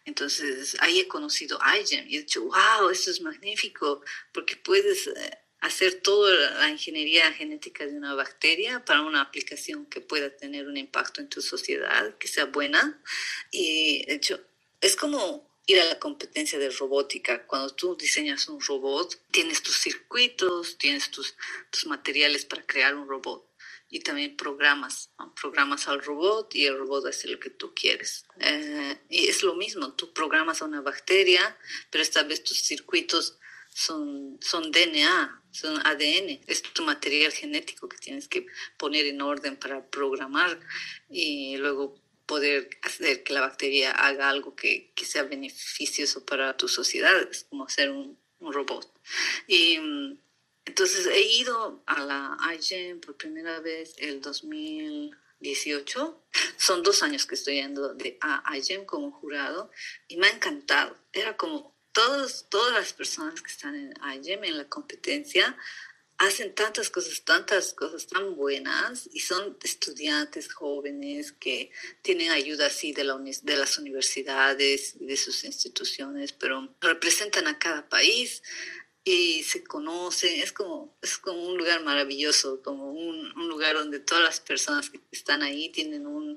entonces 0.06 0.76
ahí 0.80 1.00
he 1.00 1.08
conocido 1.08 1.60
iGEM 1.82 2.08
y 2.08 2.18
he 2.18 2.20
dicho, 2.20 2.44
wow, 2.44 2.90
esto 2.90 3.12
es 3.12 3.22
magnífico 3.22 4.04
porque 4.34 4.56
puedes 4.56 5.08
eh, 5.08 5.38
hacer 5.62 6.02
toda 6.02 6.34
la 6.60 6.70
ingeniería 6.70 7.32
genética 7.34 7.86
de 7.86 7.96
una 7.96 8.16
bacteria 8.16 8.84
para 8.84 9.02
una 9.02 9.22
aplicación 9.22 9.86
que 9.86 10.02
pueda 10.02 10.36
tener 10.36 10.68
un 10.68 10.78
impacto 10.78 11.22
en 11.22 11.30
tu 11.30 11.42
sociedad, 11.42 12.18
que 12.18 12.28
sea 12.28 12.46
buena. 12.46 13.00
Y 13.52 14.06
de 14.06 14.16
hecho, 14.16 14.42
es 14.82 14.96
como 14.96 15.48
ir 15.68 15.80
a 15.80 15.86
la 15.86 16.00
competencia 16.00 16.58
de 16.58 16.72
robótica. 16.72 17.46
Cuando 17.46 17.70
tú 17.76 17.96
diseñas 17.96 18.48
un 18.50 18.60
robot, 18.60 19.22
tienes 19.32 19.62
tus 19.62 19.80
circuitos, 19.80 20.78
tienes 20.80 21.12
tus, 21.12 21.36
tus 21.70 21.86
materiales 21.86 22.44
para 22.46 22.66
crear 22.66 22.96
un 22.96 23.08
robot 23.08 23.51
y 23.94 24.00
también 24.00 24.38
programas, 24.38 25.12
programas 25.40 25.90
al 25.90 26.02
robot 26.02 26.56
y 26.56 26.66
el 26.66 26.78
robot 26.78 27.08
hace 27.08 27.28
lo 27.28 27.40
que 27.40 27.50
tú 27.50 27.74
quieres. 27.76 28.26
Eh, 28.40 28.98
y 29.10 29.28
es 29.28 29.44
lo 29.44 29.54
mismo, 29.56 29.94
tú 29.94 30.14
programas 30.14 30.62
a 30.62 30.66
una 30.66 30.80
bacteria, 30.80 31.58
pero 31.90 32.02
esta 32.02 32.24
vez 32.24 32.42
tus 32.42 32.64
circuitos 32.64 33.38
son, 33.74 34.40
son 34.42 34.72
DNA, 34.72 35.44
son 35.52 35.86
ADN, 35.86 36.40
es 36.48 36.64
tu 36.64 36.84
material 36.84 37.34
genético 37.34 37.90
que 37.90 37.98
tienes 37.98 38.30
que 38.30 38.48
poner 38.78 39.06
en 39.06 39.22
orden 39.22 39.58
para 39.58 39.86
programar 39.86 40.58
y 41.10 41.58
luego 41.58 42.02
poder 42.26 42.70
hacer 42.84 43.24
que 43.24 43.34
la 43.34 43.42
bacteria 43.42 43.92
haga 43.92 44.30
algo 44.30 44.56
que, 44.56 44.94
que 44.96 45.04
sea 45.04 45.24
beneficioso 45.24 46.26
para 46.26 46.56
tu 46.56 46.70
sociedad, 46.70 47.22
es 47.30 47.44
como 47.50 47.66
hacer 47.66 47.90
un, 47.90 48.18
un 48.40 48.54
robot. 48.54 48.90
Y 49.48 49.78
mm, 49.80 50.18
entonces 50.66 51.08
he 51.08 51.22
ido 51.22 51.84
a 51.86 52.04
la 52.04 52.38
IGEM 52.56 53.02
por 53.02 53.18
primera 53.18 53.60
vez 53.60 53.94
el 53.98 54.22
2018. 54.22 56.24
Son 56.58 56.84
dos 56.84 57.04
años 57.04 57.26
que 57.26 57.36
estoy 57.36 57.56
yendo 57.56 57.94
de, 57.94 58.18
a 58.22 58.58
IGEM 58.58 58.86
como 58.86 59.12
jurado 59.12 59.70
y 60.08 60.16
me 60.18 60.28
ha 60.28 60.32
encantado. 60.32 60.96
Era 61.14 61.36
como 61.36 61.76
todos, 61.92 62.46
todas 62.50 62.74
las 62.74 62.94
personas 62.94 63.42
que 63.42 63.52
están 63.52 63.76
en 63.76 63.94
IGEM, 64.20 64.46
en 64.46 64.58
la 64.58 64.70
competencia, 64.70 65.58
hacen 66.22 66.54
tantas 66.54 66.92
cosas, 66.92 67.24
tantas 67.24 67.74
cosas 67.74 68.06
tan 68.06 68.36
buenas 68.36 69.10
y 69.12 69.22
son 69.22 69.58
estudiantes 69.64 70.54
jóvenes 70.54 71.32
que 71.32 71.72
tienen 72.04 72.30
ayuda 72.30 72.68
así 72.68 72.94
de, 72.94 73.04
la, 73.04 73.18
de 73.18 73.58
las 73.58 73.80
universidades 73.80 74.96
y 75.00 75.08
de 75.08 75.18
sus 75.18 75.44
instituciones, 75.44 76.32
pero 76.32 76.76
representan 76.80 77.48
a 77.48 77.58
cada 77.58 77.90
país, 77.90 78.44
y 79.04 79.44
se 79.44 79.64
conocen, 79.64 80.42
es 80.42 80.52
como, 80.52 80.96
es 81.02 81.18
como 81.18 81.48
un 81.48 81.58
lugar 81.58 81.84
maravilloso, 81.84 82.62
como 82.62 82.92
un, 82.92 83.32
un 83.36 83.48
lugar 83.48 83.76
donde 83.76 84.00
todas 84.00 84.24
las 84.24 84.40
personas 84.40 84.90
que 84.90 85.00
están 85.12 85.42
ahí 85.42 85.70
tienen 85.70 86.06
un, 86.06 86.34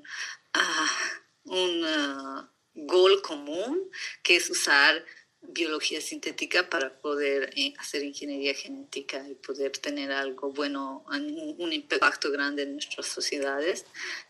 uh, 0.55 1.51
un 1.51 1.83
uh, 1.83 2.47
gol 2.73 3.21
común, 3.21 3.89
que 4.23 4.37
es 4.37 4.49
usar 4.49 5.05
biología 5.41 6.01
sintética 6.01 6.69
para 6.69 6.99
poder 6.99 7.51
eh, 7.55 7.73
hacer 7.77 8.03
ingeniería 8.03 8.55
genética 8.55 9.27
y 9.29 9.35
poder 9.35 9.71
tener 9.77 10.11
algo 10.11 10.51
bueno, 10.51 11.05
un 11.07 11.71
impacto 11.71 12.31
grande 12.31 12.63
en 12.63 12.73
nuestras 12.73 13.05
sociedades. 13.05 13.85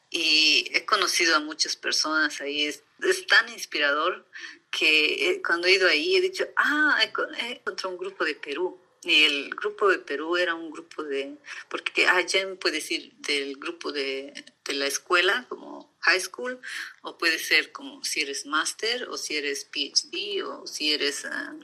Y 0.10 0.70
he 0.74 0.86
conocido 0.86 1.36
a 1.36 1.40
muchas 1.40 1.76
personas 1.76 2.40
ahí, 2.42 2.66
es, 2.66 2.84
es 3.02 3.28
tan 3.28 3.50
inspirador 3.50 4.26
que 4.72 5.30
eh, 5.30 5.42
cuando 5.46 5.68
he 5.68 5.74
ido 5.74 5.88
ahí 5.88 6.18
he 6.18 6.22
dicho, 6.22 6.48
ah, 6.56 7.00
encontré 7.02 7.90
un 7.90 7.98
grupo 7.98 8.24
de 8.26 8.36
Perú. 8.36 8.80
Y 9.04 9.24
el 9.24 9.50
grupo 9.52 9.88
de 9.88 10.00
Perú 10.00 10.36
era 10.36 10.56
un 10.56 10.72
grupo 10.72 11.04
de, 11.04 11.36
porque 11.70 12.08
allá 12.08 12.44
puede 12.60 12.78
decir 12.78 13.14
del 13.18 13.56
grupo 13.58 13.92
de, 13.92 14.34
de, 14.64 14.74
la 14.74 14.88
escuela, 14.88 15.46
como 15.48 15.96
high 16.00 16.20
school, 16.20 16.60
o 17.04 17.16
puede 17.16 17.38
ser 17.38 17.72
como 17.72 18.04
si 18.04 18.22
eres 18.22 18.48
máster, 18.48 19.08
o 19.10 19.18
si 19.18 19.36
eres 19.38 19.66
PhD, 19.66 20.44
o 20.44 20.66
si 20.66 20.92
eres 20.92 21.24
uh, 21.24 21.64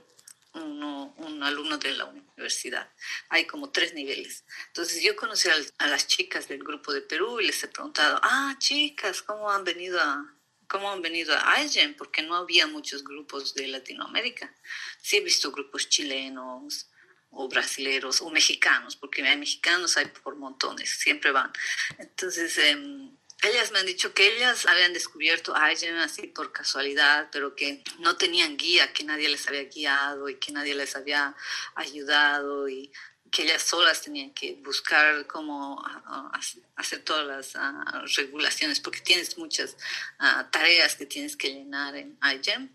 un 0.53 1.43
alumno 1.43 1.77
de 1.77 1.91
la 1.91 2.05
universidad. 2.05 2.91
Hay 3.29 3.45
como 3.45 3.71
tres 3.71 3.93
niveles. 3.93 4.45
Entonces 4.67 5.01
yo 5.03 5.15
conocí 5.15 5.49
a, 5.49 5.87
las 5.87 6.07
chicas 6.07 6.47
del 6.47 6.63
grupo 6.63 6.93
de 6.93 7.01
Perú 7.01 7.39
y 7.39 7.47
les 7.47 7.63
he 7.63 7.67
preguntado, 7.67 8.19
ah, 8.23 8.55
chicas, 8.59 9.21
¿cómo 9.21 9.49
han 9.49 9.63
venido 9.63 9.99
a, 9.99 10.35
cómo 10.71 10.89
han 10.89 11.01
venido 11.01 11.35
a 11.35 11.57
porque 11.97 12.23
no 12.23 12.35
había 12.35 12.65
muchos 12.65 13.03
grupos 13.03 13.53
de 13.53 13.67
Latinoamérica. 13.67 14.55
Sí 15.01 15.17
he 15.17 15.21
visto 15.21 15.51
grupos 15.51 15.89
chilenos 15.89 16.89
o 17.29 17.47
brasileros 17.49 18.21
o 18.21 18.29
mexicanos, 18.29 18.95
porque 18.95 19.21
hay 19.21 19.37
mexicanos, 19.37 19.97
hay 19.97 20.05
por 20.05 20.35
montones, 20.37 20.89
siempre 20.89 21.31
van. 21.31 21.51
Entonces, 21.97 22.57
em, 22.57 23.10
ellas 23.41 23.71
me 23.71 23.79
han 23.79 23.85
dicho 23.85 24.13
que 24.13 24.35
ellas 24.35 24.65
habían 24.65 24.93
descubierto 24.93 25.55
IGEM 25.55 25.97
así 25.97 26.27
por 26.27 26.51
casualidad, 26.51 27.29
pero 27.31 27.55
que 27.55 27.83
no 27.99 28.15
tenían 28.15 28.57
guía, 28.57 28.93
que 28.93 29.03
nadie 29.03 29.29
les 29.29 29.47
había 29.47 29.63
guiado 29.63 30.29
y 30.29 30.35
que 30.35 30.51
nadie 30.51 30.75
les 30.75 30.95
había 30.95 31.35
ayudado 31.75 32.69
y 32.69 32.91
que 33.31 33.43
ellas 33.43 33.63
solas 33.63 34.01
tenían 34.01 34.31
que 34.31 34.55
buscar 34.55 35.25
cómo 35.25 35.81
ah, 35.85 36.31
hacer 36.75 37.03
todas 37.03 37.25
las 37.25 37.55
ah, 37.55 38.03
regulaciones, 38.15 38.79
porque 38.79 38.99
tienes 38.99 39.37
muchas 39.37 39.77
ah, 40.19 40.49
tareas 40.51 40.95
que 40.95 41.05
tienes 41.05 41.35
que 41.37 41.53
llenar 41.53 41.95
en 41.95 42.19
iGEM 42.21 42.69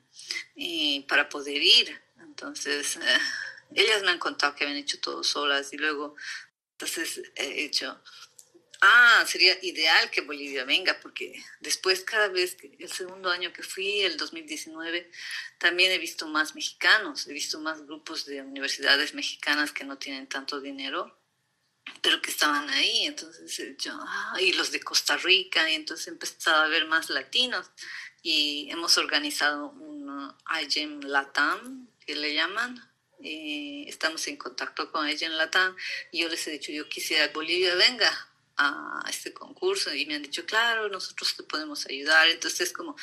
y 0.54 1.00
para 1.02 1.28
poder 1.28 1.62
ir. 1.62 2.00
Entonces, 2.20 2.96
eh, 2.96 3.18
ellas 3.74 4.02
me 4.02 4.10
han 4.10 4.18
contado 4.18 4.54
que 4.54 4.64
habían 4.64 4.78
hecho 4.78 4.98
todo 4.98 5.22
solas 5.22 5.72
y 5.72 5.76
luego, 5.76 6.16
entonces 6.72 7.22
he 7.36 7.64
hecho 7.64 8.02
Ah, 8.80 9.24
sería 9.26 9.56
ideal 9.62 10.10
que 10.10 10.20
Bolivia 10.20 10.64
venga, 10.64 10.98
porque 11.00 11.42
después 11.60 12.02
cada 12.02 12.28
vez, 12.28 12.56
que, 12.56 12.76
el 12.78 12.92
segundo 12.92 13.30
año 13.30 13.52
que 13.52 13.62
fui, 13.62 14.02
el 14.02 14.16
2019, 14.16 15.10
también 15.58 15.92
he 15.92 15.98
visto 15.98 16.26
más 16.26 16.54
mexicanos, 16.54 17.26
he 17.26 17.32
visto 17.32 17.58
más 17.60 17.86
grupos 17.86 18.26
de 18.26 18.42
universidades 18.42 19.14
mexicanas 19.14 19.72
que 19.72 19.84
no 19.84 19.96
tienen 19.96 20.26
tanto 20.26 20.60
dinero, 20.60 21.18
pero 22.02 22.20
que 22.20 22.30
estaban 22.30 22.68
ahí, 22.68 23.06
entonces 23.06 23.58
eh, 23.60 23.76
yo, 23.78 23.92
ah, 23.98 24.36
y 24.40 24.52
los 24.52 24.72
de 24.72 24.80
Costa 24.80 25.16
Rica, 25.16 25.70
y 25.70 25.74
entonces 25.74 26.08
he 26.08 26.10
empezado 26.10 26.64
a 26.64 26.68
ver 26.68 26.86
más 26.86 27.08
latinos, 27.08 27.70
y 28.22 28.68
hemos 28.70 28.98
organizado 28.98 29.70
un 29.70 30.34
IGEM 30.62 31.00
Latam, 31.00 31.88
que 32.04 32.14
le 32.14 32.34
llaman, 32.34 32.92
y 33.20 33.88
estamos 33.88 34.26
en 34.28 34.36
contacto 34.36 34.90
con 34.92 35.08
IGEM 35.08 35.32
Latam, 35.32 35.74
y 36.12 36.20
yo 36.22 36.28
les 36.28 36.46
he 36.46 36.50
dicho, 36.50 36.72
yo 36.72 36.88
quisiera 36.88 37.28
que 37.28 37.34
Bolivia 37.34 37.74
venga, 37.76 38.12
a 38.56 39.04
este 39.08 39.32
concurso 39.32 39.92
y 39.94 40.06
me 40.06 40.14
han 40.14 40.22
dicho, 40.22 40.46
claro, 40.46 40.88
nosotros 40.88 41.36
te 41.36 41.42
podemos 41.42 41.86
ayudar. 41.86 42.28
Entonces, 42.28 42.72
como 42.72 42.96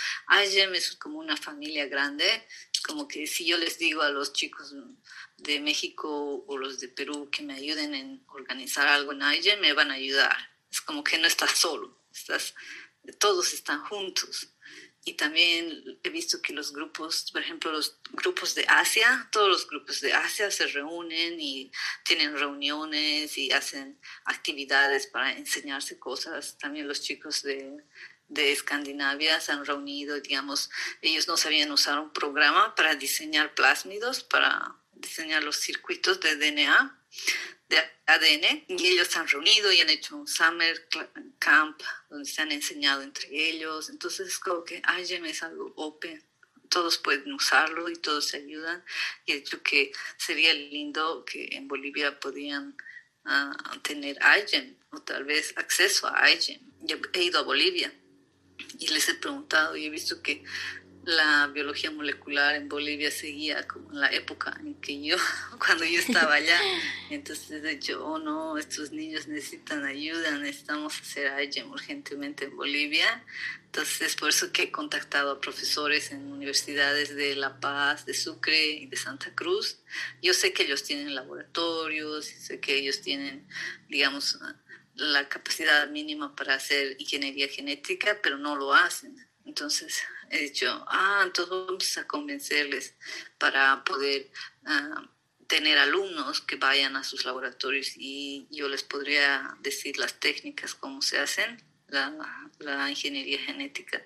IGEM 0.46 0.74
es 0.76 0.96
como 0.96 1.20
una 1.20 1.38
familia 1.38 1.88
grande, 1.88 2.48
como 2.86 3.08
que 3.08 3.28
si 3.28 3.46
yo 3.46 3.58
les 3.58 3.78
digo 3.78 4.02
a 4.02 4.10
los 4.10 4.34
chicos 4.34 4.76
de 5.38 5.60
México 5.60 6.44
o 6.48 6.58
los 6.58 6.80
de 6.80 6.90
Perú 6.90 7.30
que 7.32 7.44
me 7.44 7.54
ayuden 7.54 7.96
en 7.96 8.24
organizar 8.28 8.88
algo 8.88 9.14
en 9.14 9.22
IGEM, 9.22 9.60
me 9.60 9.74
van 9.74 9.92
a 9.92 9.96
ayudar. 9.96 10.36
Es 10.72 10.82
como 10.82 11.04
que 11.04 11.18
no 11.18 11.28
estás 11.28 11.52
solo, 11.52 12.04
estás, 12.12 12.56
todos 13.20 13.54
están 13.54 13.84
juntos. 13.86 14.53
Y 15.06 15.14
también 15.14 16.00
he 16.04 16.10
visto 16.10 16.42
que 16.42 16.54
los 16.54 16.72
grupos, 16.72 17.30
por 17.32 17.42
ejemplo, 17.42 17.72
los 17.72 17.98
grupos 18.12 18.56
de 18.56 18.66
Asia, 18.70 19.28
todos 19.32 19.50
los 19.50 19.68
grupos 19.68 20.00
de 20.00 20.14
Asia 20.14 20.50
se 20.50 20.68
reúnen 20.68 21.40
y 21.42 21.72
tienen 22.06 22.38
reuniones 22.38 23.38
y 23.38 23.52
hacen 23.52 24.00
actividades 24.24 25.08
para 25.08 25.34
enseñarse 25.34 26.00
cosas. 26.00 26.58
También 26.58 26.88
los 26.88 27.02
chicos 27.02 27.44
de, 27.44 27.84
de 28.30 28.54
Escandinavia 28.54 29.42
se 29.42 29.52
han 29.52 29.66
reunido, 29.66 30.22
digamos, 30.22 30.70
ellos 31.02 31.28
no 31.28 31.36
sabían 31.36 31.72
usar 31.72 32.00
un 32.00 32.14
programa 32.14 32.74
para 32.74 32.96
diseñar 32.96 33.56
plásmidos, 33.56 34.24
para 34.24 34.78
diseñar 34.94 35.44
los 35.44 35.58
circuitos 35.58 36.22
de 36.22 36.38
DNA 36.38 37.03
de 37.70 37.78
ADN 38.06 38.66
y 38.68 38.88
ellos 38.88 39.08
se 39.08 39.20
han 39.20 39.28
reunido 39.28 39.72
y 39.72 39.82
han 39.82 39.90
hecho 39.90 40.16
un 40.18 40.28
summer 40.28 40.88
camp 41.40 41.82
donde 42.10 42.30
se 42.30 42.42
han 42.42 42.52
enseñado 42.52 43.02
entre 43.02 43.28
ellos. 43.32 43.90
Entonces 43.90 44.28
es 44.28 44.40
como 44.40 44.64
que 44.64 44.82
IGEM 45.00 45.26
es 45.26 45.44
algo 45.44 45.74
open, 45.76 46.24
todos 46.70 46.98
pueden 46.98 47.34
usarlo 47.34 47.90
y 47.90 47.96
todos 47.96 48.28
se 48.28 48.38
ayudan. 48.38 48.84
Y 49.26 49.34
he 49.34 49.36
dicho 49.36 49.62
que 49.64 49.92
sería 50.18 50.54
lindo 50.54 51.24
que 51.26 51.50
en 51.52 51.68
Bolivia 51.68 52.20
podían 52.20 52.76
ah, 53.26 53.54
tener 53.84 54.18
IGEM 54.40 54.76
o 54.92 55.02
tal 55.02 55.24
vez 55.24 55.54
acceso 55.56 56.08
a 56.08 56.32
IGEM. 56.32 56.62
Yo 56.82 56.98
he 57.14 57.24
ido 57.24 57.40
a 57.40 57.44
Bolivia 57.44 57.94
y 58.80 58.88
les 58.88 59.08
he 59.10 59.16
preguntado 59.16 59.76
y 59.76 59.86
he 59.86 59.90
visto 59.90 60.22
que 60.22 60.44
la 61.06 61.48
biología 61.48 61.92
molecular 61.92 62.56
en 62.56 62.70
Bolivia 62.70 63.12
seguía 63.12 63.68
como 63.68 63.92
en 63.92 64.00
la 64.00 64.08
época 64.12 64.58
en 64.62 64.76
que 64.76 65.04
yo, 65.04 65.18
cuando 65.60 65.86
yo 65.86 66.00
estaba 66.00 66.36
allá. 66.36 66.60
Entonces 67.10 67.52
he 67.52 67.62
dicho, 67.62 68.06
oh 68.06 68.20
no, 68.20 68.58
estos 68.58 68.92
niños 68.92 69.28
necesitan 69.28 69.86
ayuda, 69.86 70.32
necesitamos 70.38 71.00
hacer 71.00 71.28
AIGEM 71.28 71.72
urgentemente 71.72 72.46
en 72.46 72.56
Bolivia. 72.56 73.24
Entonces 73.66 74.16
por 74.16 74.30
eso 74.30 74.52
que 74.52 74.64
he 74.64 74.72
contactado 74.72 75.32
a 75.32 75.42
profesores 75.42 76.12
en 76.12 76.32
universidades 76.32 77.16
de 77.16 77.36
La 77.36 77.60
Paz, 77.60 78.06
de 78.06 78.14
Sucre 78.14 78.66
y 78.68 78.86
de 78.86 78.96
Santa 78.96 79.34
Cruz. 79.36 79.80
Yo 80.22 80.34
sé 80.34 80.54
que 80.54 80.64
ellos 80.64 80.84
tienen 80.84 81.16
laboratorios, 81.16 82.26
sé 82.26 82.60
que 82.60 82.76
ellos 82.76 83.02
tienen, 83.02 83.48
digamos, 83.90 84.40
la 84.96 85.28
capacidad 85.28 85.90
mínima 85.90 86.36
para 86.36 86.54
hacer 86.54 86.96
ingeniería 87.00 87.48
genética, 87.48 88.20
pero 88.22 88.38
no 88.38 88.56
lo 88.56 88.74
hacen. 88.74 89.16
Entonces 89.46 90.02
he 90.34 90.40
dicho, 90.40 90.84
ah, 90.88 91.22
entonces 91.24 91.50
vamos 91.50 91.98
a 91.98 92.08
convencerles 92.08 92.96
para 93.38 93.84
poder 93.84 94.32
ah, 94.66 95.10
tener 95.48 95.78
alumnos 95.78 96.42
que 96.42 96.56
vayan 96.56 96.96
a 96.96 97.04
sus 97.04 97.26
laboratorios 97.26 97.94
y 97.96 98.48
yo 98.50 98.68
les 98.68 98.84
podría 98.84 99.56
decir 99.62 99.98
las 99.98 100.20
técnicas, 100.20 100.74
cómo 100.74 101.02
se 101.02 101.20
hacen 101.20 101.62
la, 101.88 102.50
la 102.60 102.90
ingeniería 102.90 103.40
genética 103.40 104.02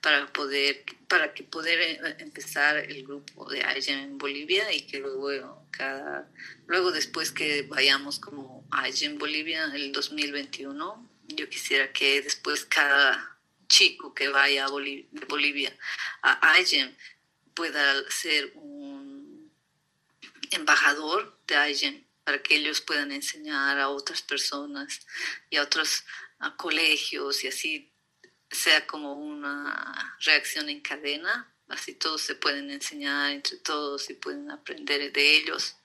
para 0.00 0.32
poder 0.32 0.84
para 1.08 1.34
que 1.34 1.42
poder 1.42 1.80
eh, 1.80 2.16
empezar 2.20 2.76
el 2.76 3.02
grupo 3.04 3.50
de 3.50 3.62
AIGEM 3.62 3.98
en 3.98 4.18
Bolivia 4.18 4.72
y 4.72 4.86
que 4.86 5.00
luego 5.00 5.66
cada 5.70 6.30
luego 6.66 6.92
después 6.92 7.32
que 7.32 7.62
vayamos 7.62 8.20
como 8.20 8.64
AIGEM 8.70 9.18
Bolivia 9.18 9.64
el 9.74 9.92
2021 9.92 11.10
yo 11.28 11.48
quisiera 11.48 11.92
que 11.92 12.22
después 12.22 12.64
cada 12.64 13.33
chico 13.68 14.14
que 14.14 14.28
vaya 14.28 14.66
a 14.66 14.70
de 14.70 15.26
Bolivia 15.28 15.76
a 16.22 16.52
AIGEM 16.52 16.94
pueda 17.54 18.10
ser 18.10 18.52
un 18.54 19.52
embajador 20.50 21.38
de 21.46 21.56
AIGEM 21.56 22.04
para 22.24 22.42
que 22.42 22.56
ellos 22.56 22.80
puedan 22.80 23.12
enseñar 23.12 23.78
a 23.78 23.88
otras 23.88 24.22
personas 24.22 25.06
y 25.50 25.56
a 25.56 25.62
otros 25.62 26.04
colegios 26.56 27.44
y 27.44 27.48
así 27.48 27.92
sea 28.50 28.86
como 28.86 29.14
una 29.14 30.16
reacción 30.20 30.68
en 30.68 30.80
cadena 30.80 31.53
así 31.68 31.94
todos 31.94 32.20
se 32.20 32.34
pueden 32.34 32.70
enseñar 32.70 33.32
entre 33.32 33.56
todos 33.58 34.10
y 34.10 34.14
pueden 34.14 34.50
aprender 34.50 35.12
de 35.12 35.36
ellos. 35.36 35.76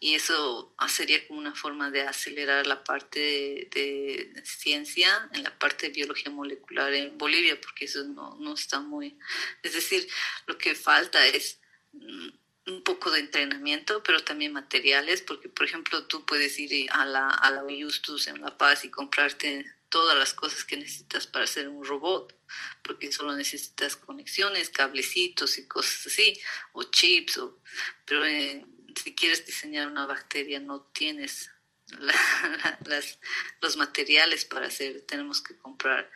Y 0.00 0.14
eso 0.14 0.74
sería 0.88 1.26
como 1.26 1.40
una 1.40 1.54
forma 1.54 1.90
de 1.90 2.02
acelerar 2.02 2.66
la 2.66 2.84
parte 2.84 3.68
de, 3.70 4.42
ciencia 4.44 5.28
en 5.32 5.42
la 5.42 5.58
parte 5.58 5.86
de 5.86 5.92
biología 5.92 6.30
molecular 6.30 6.92
en 6.92 7.16
Bolivia, 7.16 7.60
porque 7.60 7.86
eso 7.86 8.04
no, 8.04 8.36
no 8.40 8.54
está 8.54 8.80
muy... 8.80 9.18
Es 9.62 9.72
decir, 9.72 10.06
lo 10.46 10.58
que 10.58 10.74
falta 10.74 11.26
es 11.26 11.60
mm, 11.92 12.28
un 12.66 12.82
poco 12.82 13.10
de 13.10 13.20
entrenamiento, 13.20 14.02
pero 14.02 14.22
también 14.22 14.52
materiales, 14.52 15.22
porque 15.22 15.48
por 15.48 15.66
ejemplo 15.66 16.06
tú 16.06 16.24
puedes 16.24 16.58
ir 16.58 16.88
a 16.92 17.04
la, 17.04 17.28
a 17.28 17.50
la 17.50 17.62
Justus 17.62 18.28
en 18.28 18.40
La 18.40 18.56
Paz 18.56 18.84
y 18.84 18.90
comprarte 18.90 19.64
todas 19.92 20.16
las 20.16 20.32
cosas 20.32 20.64
que 20.64 20.78
necesitas 20.78 21.26
para 21.26 21.44
hacer 21.44 21.68
un 21.68 21.84
robot, 21.84 22.34
porque 22.82 23.12
solo 23.12 23.36
necesitas 23.36 23.94
conexiones, 23.94 24.70
cablecitos 24.70 25.58
y 25.58 25.68
cosas 25.68 26.06
así, 26.06 26.40
o 26.72 26.84
chips, 26.84 27.36
o, 27.36 27.60
pero 28.06 28.24
eh, 28.24 28.64
si 28.96 29.14
quieres 29.14 29.44
diseñar 29.44 29.88
una 29.88 30.06
bacteria 30.06 30.60
no 30.60 30.80
tienes 30.94 31.50
los 33.60 33.76
materiales 33.76 34.46
para 34.46 34.68
hacer, 34.68 35.02
tenemos 35.02 35.42
que 35.42 35.58
comprar 35.58 36.10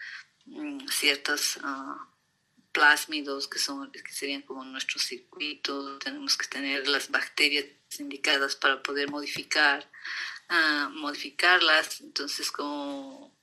mm, 0.47 0.88
ciertos 0.88 1.59
uh, 1.59 2.00
plásmidos 2.73 3.47
que, 3.47 3.59
son, 3.59 3.92
que 3.92 4.11
serían 4.11 4.40
como 4.40 4.64
nuestros 4.64 5.02
circuitos, 5.02 5.99
tenemos 5.99 6.38
que 6.38 6.47
tener 6.47 6.88
las 6.88 7.11
bacterias 7.11 7.66
indicadas 7.99 8.56
para 8.56 8.83
poder 8.83 9.11
modificar, 9.11 9.87
uh, 10.49 10.88
modificarlas, 10.88 12.00
entonces 12.00 12.50
como 12.50 13.35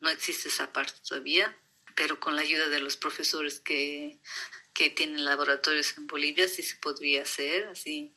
no 0.00 0.08
existe 0.08 0.48
esa 0.48 0.72
parte 0.72 0.94
todavía, 1.06 1.56
pero 1.94 2.18
con 2.18 2.36
la 2.36 2.42
ayuda 2.42 2.68
de 2.68 2.80
los 2.80 2.96
profesores 2.96 3.60
que, 3.60 4.18
que 4.72 4.90
tienen 4.90 5.24
laboratorios 5.24 5.96
en 5.96 6.06
Bolivia 6.06 6.48
sí 6.48 6.62
se 6.62 6.76
podría 6.76 7.22
hacer, 7.22 7.68
así 7.68 8.12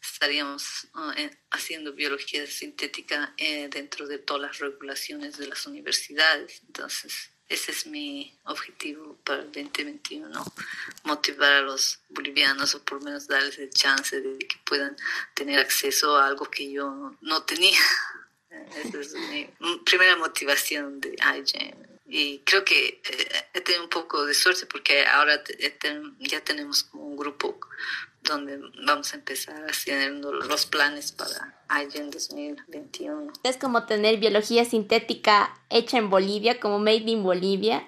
estaríamos 0.00 0.86
uh, 0.94 1.12
haciendo 1.50 1.92
biología 1.92 2.46
sintética 2.46 3.34
eh, 3.36 3.68
dentro 3.68 4.06
de 4.06 4.18
todas 4.18 4.42
las 4.42 4.58
regulaciones 4.58 5.38
de 5.38 5.48
las 5.48 5.66
universidades. 5.66 6.62
Entonces, 6.66 7.30
ese 7.48 7.72
es 7.72 7.86
mi 7.86 8.38
objetivo 8.44 9.16
para 9.24 9.40
el 9.40 9.46
2021, 9.52 10.44
motivar 11.04 11.52
a 11.52 11.62
los 11.62 12.00
bolivianos 12.10 12.74
o 12.74 12.84
por 12.84 12.98
lo 12.98 13.06
menos 13.06 13.26
darles 13.26 13.58
el 13.58 13.70
chance 13.70 14.20
de 14.20 14.38
que 14.38 14.56
puedan 14.64 14.96
tener 15.34 15.58
acceso 15.58 16.16
a 16.16 16.26
algo 16.26 16.50
que 16.50 16.70
yo 16.70 17.16
no 17.20 17.42
tenía. 17.44 17.80
Esa 18.50 19.00
es 19.00 19.14
mi 19.14 19.48
primera 19.84 20.16
motivación 20.16 21.00
de 21.00 21.16
iGEM. 21.38 21.88
Y 22.10 22.38
creo 22.40 22.64
que 22.64 23.02
eh, 23.04 23.28
he 23.52 23.60
tenido 23.60 23.84
un 23.84 23.90
poco 23.90 24.24
de 24.24 24.32
suerte 24.32 24.64
porque 24.64 25.04
ahora 25.04 25.42
ya 26.20 26.40
tenemos 26.40 26.88
un 26.94 27.16
grupo 27.16 27.58
donde 28.22 28.58
vamos 28.86 29.12
a 29.12 29.16
empezar 29.16 29.62
haciendo 29.68 30.32
los 30.32 30.66
planes 30.66 31.12
para 31.12 31.58
iGEM 31.82 32.10
2021. 32.10 33.32
Es 33.42 33.56
como 33.58 33.84
tener 33.84 34.18
biología 34.18 34.64
sintética 34.64 35.54
hecha 35.68 35.98
en 35.98 36.08
Bolivia, 36.08 36.60
como 36.60 36.78
Made 36.78 37.10
in 37.10 37.22
Bolivia. 37.22 37.86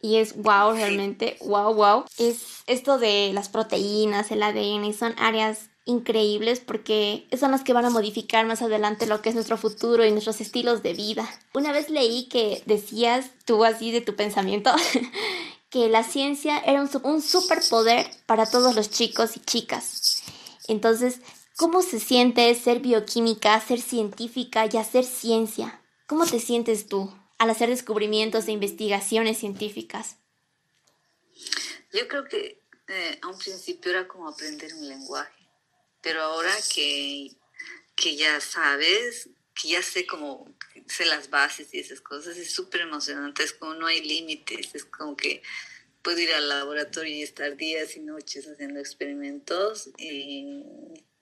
Y 0.00 0.16
es 0.16 0.36
wow, 0.36 0.74
realmente, 0.74 1.36
wow, 1.40 1.72
wow. 1.72 2.04
Es 2.18 2.64
esto 2.66 2.98
de 2.98 3.30
las 3.32 3.48
proteínas, 3.48 4.32
el 4.32 4.42
ADN, 4.42 4.92
son 4.92 5.14
áreas 5.16 5.70
increíbles 5.84 6.60
porque 6.60 7.26
son 7.38 7.50
las 7.50 7.64
que 7.64 7.72
van 7.72 7.84
a 7.84 7.90
modificar 7.90 8.46
más 8.46 8.62
adelante 8.62 9.06
lo 9.06 9.20
que 9.20 9.30
es 9.30 9.34
nuestro 9.34 9.56
futuro 9.56 10.04
y 10.04 10.12
nuestros 10.12 10.40
estilos 10.40 10.82
de 10.82 10.94
vida. 10.94 11.28
Una 11.54 11.72
vez 11.72 11.90
leí 11.90 12.28
que 12.28 12.62
decías 12.66 13.30
tú 13.44 13.64
así 13.64 13.90
de 13.90 14.00
tu 14.00 14.14
pensamiento 14.14 14.72
que 15.70 15.88
la 15.88 16.04
ciencia 16.04 16.58
era 16.58 16.82
un, 16.82 16.90
un 17.02 17.22
superpoder 17.22 18.06
para 18.26 18.46
todos 18.46 18.74
los 18.76 18.90
chicos 18.90 19.36
y 19.36 19.40
chicas. 19.40 20.22
Entonces, 20.68 21.20
¿cómo 21.56 21.82
se 21.82 21.98
siente 21.98 22.54
ser 22.54 22.80
bioquímica, 22.80 23.60
ser 23.60 23.80
científica 23.80 24.68
y 24.70 24.76
hacer 24.76 25.04
ciencia? 25.04 25.80
¿Cómo 26.06 26.26
te 26.26 26.38
sientes 26.38 26.86
tú 26.86 27.12
al 27.38 27.50
hacer 27.50 27.68
descubrimientos 27.70 28.46
e 28.46 28.52
investigaciones 28.52 29.38
científicas? 29.38 30.16
Yo 31.92 32.06
creo 32.06 32.24
que 32.24 32.62
eh, 32.88 33.18
a 33.20 33.28
un 33.28 33.38
principio 33.38 33.90
era 33.90 34.06
como 34.06 34.28
aprender 34.28 34.72
un 34.74 34.88
lenguaje 34.88 35.41
pero 36.02 36.22
ahora 36.22 36.54
que, 36.74 37.30
que 37.96 38.16
ya 38.16 38.40
sabes, 38.40 39.30
que 39.54 39.68
ya 39.68 39.82
sé 39.82 40.06
cómo, 40.06 40.54
sé 40.86 41.04
las 41.04 41.30
bases 41.30 41.72
y 41.72 41.78
esas 41.78 42.00
cosas, 42.00 42.36
es 42.36 42.52
súper 42.52 42.82
emocionante, 42.82 43.42
es 43.42 43.52
como 43.52 43.74
no 43.74 43.86
hay 43.86 44.02
límites, 44.02 44.74
es 44.74 44.84
como 44.84 45.16
que 45.16 45.42
puedo 46.02 46.18
ir 46.18 46.32
al 46.32 46.48
laboratorio 46.48 47.14
y 47.14 47.22
estar 47.22 47.56
días 47.56 47.96
y 47.96 48.00
noches 48.00 48.46
haciendo 48.48 48.80
experimentos 48.80 49.90
y, 49.96 50.64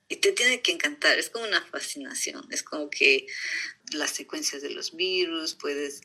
y 0.08 0.16
te 0.16 0.32
tiene 0.32 0.62
que 0.62 0.72
encantar, 0.72 1.18
es 1.18 1.28
como 1.28 1.44
una 1.44 1.62
fascinación, 1.66 2.46
es 2.50 2.62
como 2.62 2.88
que 2.88 3.26
las 3.92 4.10
secuencias 4.10 4.62
de 4.62 4.70
los 4.70 4.96
virus, 4.96 5.54
puedes 5.54 6.00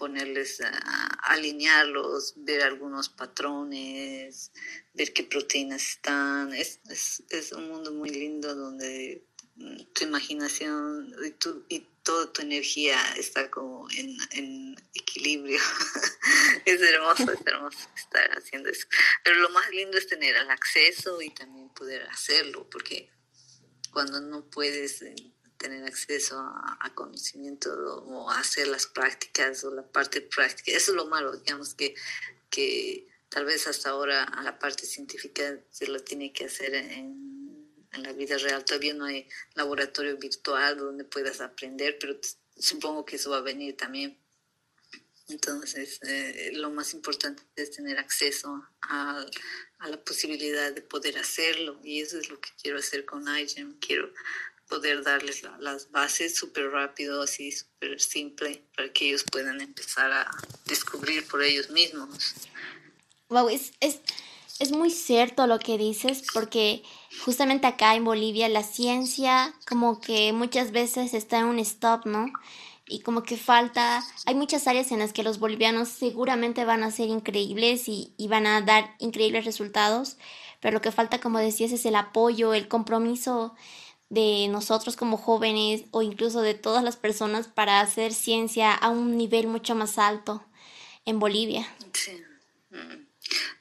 ponerles, 0.00 0.62
a, 0.62 1.06
alinearlos, 1.24 2.32
ver 2.38 2.62
algunos 2.62 3.10
patrones, 3.10 4.50
ver 4.94 5.12
qué 5.12 5.24
proteínas 5.24 5.82
están. 5.82 6.54
Es, 6.54 6.80
es, 7.28 7.52
un 7.52 7.68
mundo 7.68 7.92
muy 7.92 8.08
lindo 8.08 8.54
donde 8.54 9.26
mm, 9.56 9.92
tu 9.92 10.04
imaginación 10.04 11.14
y, 11.22 11.32
tu, 11.32 11.66
y 11.68 11.80
toda 12.02 12.32
tu 12.32 12.40
energía 12.40 12.98
está 13.18 13.50
como 13.50 13.88
en, 13.90 14.16
en 14.30 14.74
equilibrio. 14.94 15.60
es 16.64 16.80
hermoso, 16.80 17.30
es 17.30 17.46
hermoso 17.46 17.78
estar 17.94 18.30
haciendo 18.38 18.70
eso. 18.70 18.86
Pero 19.22 19.36
lo 19.36 19.50
más 19.50 19.68
lindo 19.68 19.98
es 19.98 20.06
tener 20.06 20.34
el 20.34 20.48
acceso 20.48 21.20
y 21.20 21.28
también 21.28 21.68
poder 21.74 22.08
hacerlo, 22.08 22.66
porque 22.70 23.10
cuando 23.92 24.18
no 24.22 24.48
puedes 24.48 25.02
eh, 25.02 25.14
tener 25.60 25.84
acceso 25.84 26.38
a, 26.38 26.90
conocimiento 26.94 27.70
o 28.06 28.30
hacer 28.30 28.66
las 28.66 28.86
prácticas 28.86 29.62
o 29.64 29.72
la 29.72 29.86
parte 29.86 30.22
práctica. 30.22 30.72
Eso 30.72 30.92
es 30.92 30.96
lo 30.96 31.06
malo, 31.06 31.36
digamos, 31.36 31.74
que, 31.74 31.94
que 32.48 33.06
tal 33.28 33.44
vez 33.44 33.66
hasta 33.66 33.90
ahora 33.90 34.24
a 34.24 34.42
la 34.42 34.58
parte 34.58 34.86
científica 34.86 35.60
se 35.70 35.86
lo 35.86 36.00
tiene 36.00 36.32
que 36.32 36.46
hacer 36.46 36.74
en, 36.74 37.68
en 37.92 38.02
la 38.02 38.12
vida 38.12 38.38
real. 38.38 38.64
Todavía 38.64 38.94
no 38.94 39.04
hay 39.04 39.28
laboratorio 39.54 40.16
virtual 40.16 40.78
donde 40.78 41.04
puedas 41.04 41.40
aprender, 41.42 41.98
pero 42.00 42.18
supongo 42.56 43.04
que 43.04 43.16
eso 43.16 43.30
va 43.30 43.38
a 43.38 43.42
venir 43.42 43.76
también. 43.76 44.18
Entonces, 45.28 46.00
eh, 46.02 46.50
lo 46.54 46.70
más 46.70 46.92
importante 46.92 47.42
es 47.54 47.70
tener 47.70 47.98
acceso 47.98 48.66
a, 48.82 49.24
a, 49.78 49.88
la 49.88 50.02
posibilidad 50.02 50.72
de 50.72 50.82
poder 50.82 51.18
hacerlo 51.18 51.78
y 51.84 52.00
eso 52.00 52.18
es 52.18 52.30
lo 52.30 52.40
que 52.40 52.48
quiero 52.60 52.78
hacer 52.78 53.04
con 53.04 53.28
iGEM. 53.28 53.78
Quiero 53.78 54.12
poder 54.70 55.02
darles 55.02 55.42
las 55.58 55.90
bases 55.90 56.36
súper 56.36 56.70
rápido, 56.70 57.22
así 57.22 57.50
súper 57.50 58.00
simple, 58.00 58.62
para 58.76 58.90
que 58.92 59.08
ellos 59.08 59.24
puedan 59.30 59.60
empezar 59.60 60.10
a 60.12 60.30
descubrir 60.64 61.26
por 61.26 61.42
ellos 61.42 61.68
mismos. 61.70 62.34
Wow, 63.28 63.48
es, 63.48 63.72
es, 63.80 64.00
es 64.60 64.70
muy 64.70 64.90
cierto 64.90 65.48
lo 65.48 65.58
que 65.58 65.76
dices, 65.76 66.22
porque 66.32 66.82
justamente 67.24 67.66
acá 67.66 67.96
en 67.96 68.04
Bolivia 68.04 68.48
la 68.48 68.62
ciencia 68.62 69.52
como 69.68 70.00
que 70.00 70.32
muchas 70.32 70.70
veces 70.70 71.14
está 71.14 71.40
en 71.40 71.46
un 71.46 71.58
stop, 71.58 72.06
¿no? 72.06 72.32
Y 72.86 73.00
como 73.00 73.22
que 73.24 73.36
falta, 73.36 74.04
hay 74.26 74.34
muchas 74.34 74.66
áreas 74.66 74.90
en 74.92 75.00
las 75.00 75.12
que 75.12 75.22
los 75.22 75.38
bolivianos 75.38 75.88
seguramente 75.88 76.64
van 76.64 76.82
a 76.84 76.90
ser 76.90 77.08
increíbles 77.08 77.88
y, 77.88 78.14
y 78.16 78.28
van 78.28 78.46
a 78.46 78.60
dar 78.60 78.94
increíbles 78.98 79.44
resultados, 79.44 80.16
pero 80.60 80.74
lo 80.74 80.80
que 80.80 80.92
falta, 80.92 81.20
como 81.20 81.38
decías, 81.38 81.72
es 81.72 81.86
el 81.86 81.96
apoyo, 81.96 82.54
el 82.54 82.68
compromiso 82.68 83.54
de 84.10 84.48
nosotros 84.48 84.96
como 84.96 85.16
jóvenes 85.16 85.84
o 85.92 86.02
incluso 86.02 86.42
de 86.42 86.54
todas 86.54 86.84
las 86.84 86.96
personas 86.96 87.48
para 87.48 87.80
hacer 87.80 88.12
ciencia 88.12 88.74
a 88.74 88.90
un 88.90 89.16
nivel 89.16 89.46
mucho 89.46 89.74
más 89.74 89.98
alto 89.98 90.44
en 91.06 91.18
Bolivia. 91.18 91.66
Sí. 91.94 92.20
Mm. 92.70 93.06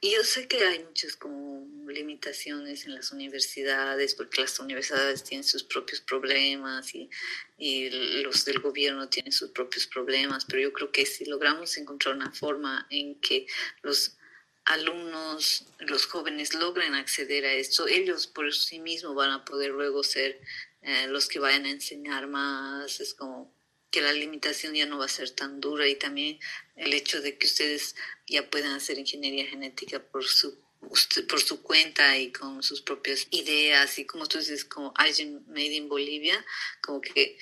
Y 0.01 0.15
yo 0.15 0.23
sé 0.23 0.47
que 0.47 0.57
hay 0.65 0.83
muchas 0.83 1.15
como 1.15 1.67
limitaciones 1.87 2.85
en 2.85 2.95
las 2.95 3.11
universidades, 3.11 4.15
porque 4.15 4.41
las 4.41 4.59
universidades 4.59 5.23
tienen 5.23 5.43
sus 5.43 5.63
propios 5.63 6.01
problemas 6.01 6.95
y, 6.95 7.09
y, 7.57 7.89
los 8.23 8.45
del 8.45 8.59
gobierno 8.59 9.09
tienen 9.09 9.31
sus 9.31 9.51
propios 9.51 9.87
problemas, 9.87 10.45
pero 10.45 10.61
yo 10.61 10.73
creo 10.73 10.91
que 10.91 11.05
si 11.05 11.25
logramos 11.25 11.77
encontrar 11.77 12.15
una 12.15 12.31
forma 12.31 12.87
en 12.89 13.19
que 13.19 13.45
los 13.81 14.17
alumnos, 14.69 15.65
los 15.79 16.05
jóvenes 16.05 16.53
logren 16.53 16.93
acceder 16.93 17.43
a 17.45 17.53
esto, 17.53 17.87
ellos 17.87 18.27
por 18.27 18.53
sí 18.53 18.79
mismos 18.79 19.15
van 19.15 19.31
a 19.31 19.43
poder 19.43 19.71
luego 19.71 20.03
ser 20.03 20.39
eh, 20.83 21.07
los 21.07 21.27
que 21.27 21.39
vayan 21.39 21.65
a 21.65 21.71
enseñar 21.71 22.27
más, 22.27 22.99
es 22.99 23.15
como 23.15 23.51
que 23.89 24.01
la 24.01 24.13
limitación 24.13 24.75
ya 24.75 24.85
no 24.85 24.99
va 24.99 25.05
a 25.05 25.09
ser 25.09 25.31
tan 25.31 25.59
dura 25.59 25.87
y 25.87 25.95
también 25.95 26.39
el 26.75 26.93
hecho 26.93 27.19
de 27.19 27.35
que 27.37 27.47
ustedes 27.47 27.95
ya 28.27 28.47
puedan 28.47 28.73
hacer 28.73 28.99
ingeniería 28.99 29.47
genética 29.47 29.99
por 29.99 30.25
su 30.25 30.57
por 31.27 31.41
su 31.41 31.61
cuenta 31.61 32.17
y 32.17 32.31
con 32.31 32.63
sus 32.63 32.81
propias 32.81 33.27
ideas 33.31 33.99
y 33.99 34.05
como 34.05 34.27
tú 34.27 34.37
dices 34.37 34.63
como 34.63 34.93
alguien 34.95 35.43
made 35.47 35.75
in 35.75 35.89
Bolivia 35.89 36.45
como 36.79 37.01
que 37.01 37.37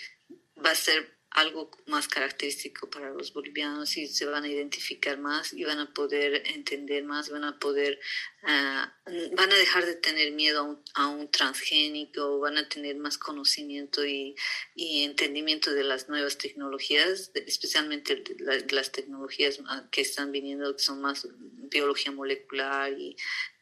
va 0.66 0.72
a 0.72 0.76
ser 0.76 1.17
algo 1.38 1.70
más 1.86 2.08
característico 2.08 2.90
para 2.90 3.12
los 3.12 3.32
bolivianos 3.32 3.96
y 3.96 4.08
se 4.08 4.26
van 4.26 4.44
a 4.44 4.48
identificar 4.48 5.20
más 5.20 5.54
y 5.54 5.64
van 5.66 5.78
a 5.78 5.94
poder 5.94 6.42
entender 6.48 7.04
más, 7.04 7.30
van 7.30 7.44
a 7.44 7.60
poder, 7.60 8.00
uh, 8.42 9.36
van 9.36 9.52
a 9.52 9.56
dejar 9.56 9.86
de 9.86 9.94
tener 9.94 10.32
miedo 10.32 10.62
a 10.62 10.64
un, 10.64 10.84
a 10.96 11.08
un, 11.10 11.30
transgénico, 11.30 12.40
van 12.40 12.58
a 12.58 12.68
tener 12.68 12.96
más 12.96 13.20
conocimiento 13.20 14.04
y, 14.04 14.36
entendimiento 14.76 15.72
de 15.72 15.84
las 15.84 16.10
nuevas 16.10 16.40
tecnologías, 16.40 17.32
especialmente 17.36 18.24
las 18.72 18.92
tecnologías 18.92 19.60
que 19.92 20.02
están 20.02 20.32
viniendo, 20.32 20.76
que 20.76 20.84
son 20.84 21.02
más 21.02 21.28
biología 21.70 22.12
molecular 22.12 22.92
y, 22.94 23.16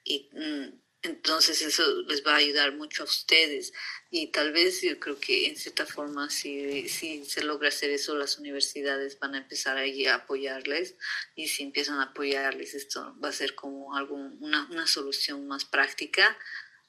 y 0.06 0.30
mm, 0.32 0.85
entonces 1.06 1.62
eso 1.62 1.84
les 2.04 2.26
va 2.26 2.34
a 2.34 2.38
ayudar 2.38 2.74
mucho 2.74 3.04
a 3.04 3.06
ustedes 3.06 3.74
y 4.10 4.28
tal 4.28 4.52
vez 4.52 4.82
yo 4.82 5.00
creo 5.00 5.20
que 5.20 5.48
en 5.48 5.56
cierta 5.56 5.86
forma 5.86 6.30
si, 6.30 6.90
si 6.90 7.26
se 7.26 7.44
logra 7.44 7.70
hacer 7.70 7.92
eso 7.92 8.16
las 8.16 8.38
universidades 8.38 9.20
van 9.20 9.36
a 9.36 9.40
empezar 9.40 9.78
ahí 9.78 10.06
a 10.06 10.16
apoyarles 10.16 10.96
y 11.36 11.48
si 11.48 11.64
empiezan 11.64 12.00
a 12.00 12.06
apoyarles 12.12 12.74
esto 12.74 13.16
va 13.24 13.30
a 13.30 13.34
ser 13.34 13.56
como 13.56 13.96
algo, 13.96 14.16
una, 14.16 14.68
una 14.72 14.88
solución 14.88 15.48
más 15.48 15.66
práctica 15.66 16.38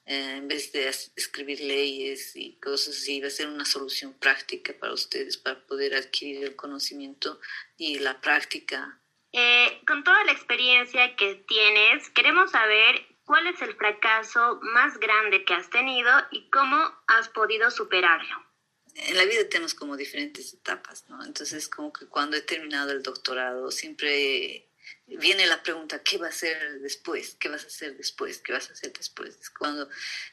eh, 0.07 0.35
en 0.37 0.47
vez 0.47 0.71
de 0.71 0.87
escribir 0.87 1.59
leyes 1.59 2.33
y 2.37 2.57
cosas 2.61 2.95
así, 2.95 3.19
va 3.19 3.27
a 3.27 3.29
ser 3.29 3.47
una 3.47 3.65
solución 3.65 4.13
práctica 4.13 4.73
para 4.79 4.93
ustedes 4.93 5.35
para 5.35 5.59
poder 5.67 5.95
adquirir 5.95 6.45
el 6.45 6.55
conocimiento 6.55 7.41
y 7.75 7.99
la 7.99 8.21
práctica. 8.21 9.01
Eh, 9.33 9.81
con 9.85 10.05
toda 10.05 10.23
la 10.23 10.31
experiencia 10.31 11.13
que 11.17 11.35
tienes, 11.45 12.09
queremos 12.11 12.51
saber 12.51 13.05
¿Cuál 13.27 13.45
es 13.47 13.61
el 13.61 13.75
fracaso 13.75 14.57
más 14.61 14.97
grande 14.99 15.43
que 15.43 15.53
has 15.53 15.69
tenido 15.69 16.09
y 16.31 16.49
cómo 16.49 16.77
has 17.07 17.27
podido 17.27 17.69
superarlo? 17.69 18.41
En 18.95 19.17
la 19.17 19.25
vida 19.25 19.49
tenemos 19.49 19.73
como 19.73 19.97
diferentes 19.97 20.53
etapas, 20.53 21.03
¿no? 21.09 21.21
Entonces, 21.25 21.67
como 21.67 21.91
que 21.91 22.05
cuando 22.05 22.37
he 22.37 22.41
terminado 22.41 22.93
el 22.93 23.03
doctorado, 23.03 23.69
siempre 23.69 24.69
viene 25.07 25.45
la 25.45 25.61
pregunta, 25.61 26.01
¿qué 26.03 26.17
va 26.17 26.27
a 26.27 26.29
hacer 26.29 26.79
después? 26.79 27.35
¿Qué 27.37 27.49
vas 27.49 27.65
a 27.65 27.67
hacer 27.67 27.97
después? 27.97 28.37
¿Qué 28.37 28.53
vas 28.53 28.69
a 28.69 28.73
hacer 28.73 28.93
después? 28.93 29.37
Cuando 29.49 29.89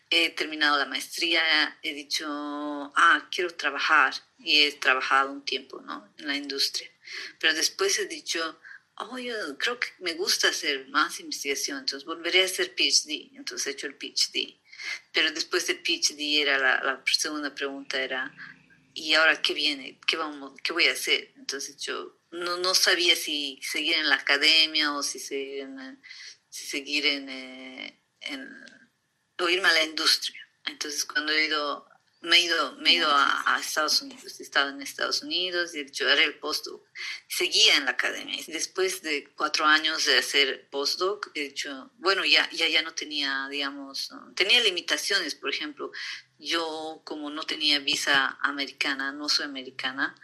he 0.08 0.30
terminado 0.30 0.78
la 0.78 0.86
maestría, 0.86 1.42
he 1.82 1.94
dicho, 1.94 2.26
ah, 2.28 3.28
quiero 3.34 3.50
trabajar. 3.56 4.14
Y 4.38 4.62
he 4.62 4.72
trabajado 4.72 5.32
un 5.32 5.44
tiempo, 5.44 5.80
¿no? 5.80 6.14
En 6.18 6.28
la 6.28 6.36
industria. 6.36 6.88
Pero 7.40 7.54
después 7.54 7.98
he 7.98 8.06
dicho, 8.06 8.60
oh, 8.96 9.18
yo 9.18 9.34
creo 9.58 9.78
que 9.78 9.88
me 9.98 10.14
gusta 10.14 10.48
hacer 10.48 10.88
más 10.88 11.20
investigación, 11.20 11.78
entonces 11.78 12.04
volveré 12.04 12.42
a 12.42 12.46
hacer 12.46 12.74
PhD, 12.74 13.36
entonces 13.36 13.66
he 13.66 13.70
hecho 13.70 13.86
el 13.86 13.96
PhD. 13.96 14.60
Pero 15.12 15.30
después 15.32 15.66
del 15.66 15.82
PhD 15.82 16.40
era 16.40 16.58
la, 16.58 16.82
la 16.82 17.02
segunda 17.06 17.54
pregunta 17.54 18.02
era, 18.02 18.34
¿y 18.92 19.14
ahora 19.14 19.40
qué 19.40 19.54
viene? 19.54 19.98
¿Qué, 20.06 20.16
vamos, 20.16 20.52
qué 20.62 20.72
voy 20.72 20.86
a 20.86 20.92
hacer? 20.92 21.32
Entonces 21.36 21.76
yo 21.78 22.18
no, 22.30 22.56
no 22.58 22.74
sabía 22.74 23.16
si 23.16 23.60
seguir 23.62 23.94
en 23.94 24.08
la 24.08 24.16
academia 24.16 24.92
o 24.92 25.02
si 25.02 25.18
seguir 25.18 25.60
en, 25.60 26.00
si 26.48 26.66
seguir 26.66 27.06
en, 27.06 27.28
eh, 27.28 28.00
en, 28.20 28.48
o 29.38 29.48
irme 29.48 29.68
a 29.68 29.72
la 29.72 29.84
industria. 29.84 30.40
Entonces 30.66 31.04
cuando 31.04 31.32
he 31.32 31.46
ido 31.46 31.88
me 32.24 32.38
he 32.38 32.40
ido, 32.44 32.72
me 32.76 32.90
he 32.90 32.94
ido 32.94 33.08
a, 33.10 33.58
Estados 33.60 34.02
Unidos, 34.02 34.40
he 34.40 34.42
estado 34.42 34.70
en 34.70 34.80
Estados 34.80 35.22
Unidos 35.22 35.74
y 35.74 35.78
he 35.78 35.82
hecho, 35.82 36.08
haré 36.08 36.24
el 36.24 36.38
postdoc. 36.38 36.82
Seguía 37.28 37.76
en 37.76 37.84
la 37.84 37.92
academia. 37.92 38.42
Después 38.46 39.02
de 39.02 39.28
cuatro 39.36 39.66
años 39.66 40.04
de 40.06 40.18
hacer 40.18 40.68
postdoc, 40.70 41.30
he 41.34 41.48
dicho, 41.48 41.90
bueno, 41.98 42.24
ya, 42.24 42.48
ya, 42.50 42.66
ya 42.68 42.82
no 42.82 42.94
tenía, 42.94 43.46
digamos, 43.48 44.10
tenía 44.34 44.62
limitaciones. 44.62 45.34
Por 45.34 45.50
ejemplo, 45.50 45.92
yo 46.38 47.02
como 47.04 47.30
no 47.30 47.42
tenía 47.44 47.78
visa 47.78 48.38
americana, 48.40 49.12
no 49.12 49.28
soy 49.28 49.44
americana, 49.44 50.14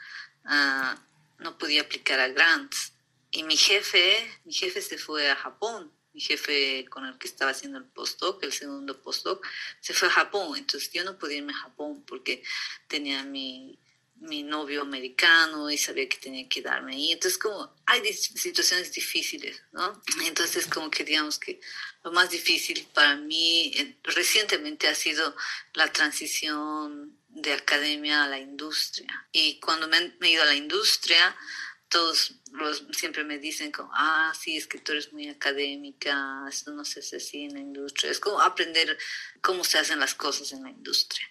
uh, 0.45 1.43
no 1.43 1.59
podía 1.59 1.83
aplicar 1.83 2.19
a 2.19 2.29
grants. 2.29 2.93
Y 3.31 3.43
mi 3.45 3.57
jefe, 3.57 4.41
mi 4.45 4.53
jefe 4.53 4.81
se 4.83 4.99
fue 4.99 5.31
a 5.31 5.37
Japón 5.37 5.93
mi 6.13 6.21
jefe 6.21 6.87
con 6.89 7.07
el 7.07 7.19
que 7.19 7.29
estaba 7.29 7.53
haciendo 7.53 7.79
el 7.79 7.85
postdoc, 7.85 8.43
el 8.43 8.53
segundo 8.53 9.01
postdoc, 9.01 9.47
se 9.81 9.95
fue 9.95 10.09
a 10.09 10.13
Japón. 10.13 10.57
Entonces 10.57 10.91
yo 10.93 11.05
no 11.05 11.19
podía 11.19 11.39
irme 11.39 11.53
a 11.53 11.57
Japón 11.57 12.05
porque 12.07 12.43
tenía 12.89 13.23
mi, 13.25 13.79
mi 14.21 14.43
novio 14.43 14.83
americano 14.83 15.71
y 15.71 15.79
sabía 15.79 16.09
que 16.09 16.19
tenía 16.19 16.49
que 16.49 16.63
darme 16.63 16.95
ahí. 16.95 17.13
Entonces 17.13 17.39
como 17.39 17.75
hay 17.87 18.13
situaciones 18.13 18.93
difíciles, 18.93 19.63
¿no? 19.73 20.03
Entonces 20.25 20.67
como 20.67 20.91
que 20.91 21.05
digamos 21.05 21.39
que 21.39 21.61
lo 22.05 22.13
más 22.13 22.31
difícil 22.31 22.87
para 22.93 23.17
mí 23.17 23.73
eh, 23.77 23.99
recientemente 24.05 24.89
ha 24.89 24.95
sido 24.95 25.35
la 25.75 25.93
transición 25.93 27.17
de 27.29 27.53
academia 27.53 28.25
a 28.25 28.29
la 28.29 28.39
industria. 28.39 29.27
Y 29.33 29.59
cuando 29.61 29.89
me, 29.89 30.15
me 30.19 30.29
he 30.29 30.33
ido 30.33 30.43
a 30.43 30.47
la 30.47 30.55
industria, 30.55 31.37
todos 31.91 32.41
los, 32.53 32.87
siempre 32.93 33.25
me 33.25 33.39
dicen 33.39 33.73
como, 33.73 33.91
ah, 33.93 34.33
sí, 34.39 34.57
es 34.57 34.67
que 34.67 34.79
tú 34.79 34.93
eres 34.93 35.13
muy 35.13 35.29
académica, 35.29 36.45
esto 36.49 36.73
no 36.73 36.85
se 36.85 37.01
hace 37.01 37.17
así 37.17 37.43
en 37.43 37.55
la 37.55 37.61
industria. 37.61 38.11
Es 38.11 38.21
como 38.21 38.41
aprender 38.41 38.97
cómo 39.43 39.65
se 39.65 39.79
hacen 39.79 40.01
las 40.01 40.15
cosas 40.15 40.53
en 40.53 40.63
la 40.63 40.71
industria. 40.71 41.29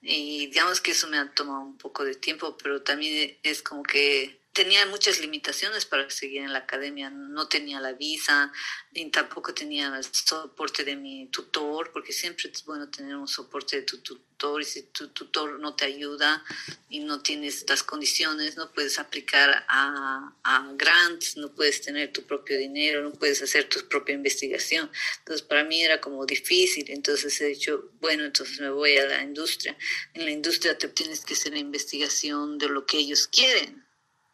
Y 0.00 0.46
digamos 0.46 0.80
que 0.80 0.92
eso 0.92 1.08
me 1.08 1.18
ha 1.18 1.32
tomado 1.34 1.62
un 1.62 1.78
poco 1.78 2.04
de 2.04 2.14
tiempo, 2.14 2.56
pero 2.56 2.82
también 2.82 3.38
es 3.42 3.62
como 3.62 3.82
que 3.82 4.37
tenía 4.58 4.84
muchas 4.86 5.20
limitaciones 5.20 5.84
para 5.84 6.10
seguir 6.10 6.42
en 6.42 6.52
la 6.52 6.58
academia. 6.58 7.10
No 7.10 7.46
tenía 7.46 7.78
la 7.78 7.92
visa, 7.92 8.52
y 8.92 9.08
tampoco 9.08 9.54
tenía 9.54 9.86
el 9.96 10.04
soporte 10.04 10.82
de 10.82 10.96
mi 10.96 11.28
tutor, 11.28 11.92
porque 11.92 12.12
siempre 12.12 12.50
es 12.52 12.64
bueno 12.64 12.90
tener 12.90 13.14
un 13.14 13.28
soporte 13.28 13.76
de 13.76 13.82
tu 13.82 13.98
tutor. 13.98 14.60
Y 14.60 14.64
si 14.64 14.82
tu 14.82 15.10
tutor 15.10 15.60
no 15.60 15.76
te 15.76 15.84
ayuda 15.84 16.42
y 16.88 16.98
no 16.98 17.22
tienes 17.22 17.66
las 17.68 17.84
condiciones, 17.84 18.56
no 18.56 18.72
puedes 18.72 18.98
aplicar 18.98 19.64
a, 19.68 20.34
a 20.42 20.72
grants, 20.74 21.36
no 21.36 21.54
puedes 21.54 21.80
tener 21.80 22.12
tu 22.12 22.24
propio 22.24 22.58
dinero, 22.58 23.04
no 23.04 23.12
puedes 23.12 23.40
hacer 23.40 23.68
tu 23.68 23.86
propia 23.86 24.16
investigación. 24.16 24.90
Entonces, 25.20 25.46
para 25.46 25.62
mí 25.62 25.84
era 25.84 26.00
como 26.00 26.26
difícil. 26.26 26.90
Entonces 26.90 27.40
he 27.40 27.46
dicho, 27.46 27.92
bueno, 28.00 28.24
entonces 28.24 28.58
me 28.58 28.70
voy 28.70 28.96
a 28.96 29.06
la 29.06 29.22
industria. 29.22 29.76
En 30.14 30.24
la 30.24 30.32
industria 30.32 30.76
te 30.76 30.88
tienes 30.88 31.24
que 31.24 31.34
hacer 31.34 31.52
la 31.52 31.60
investigación 31.60 32.58
de 32.58 32.68
lo 32.68 32.86
que 32.86 32.98
ellos 32.98 33.28
quieren 33.28 33.86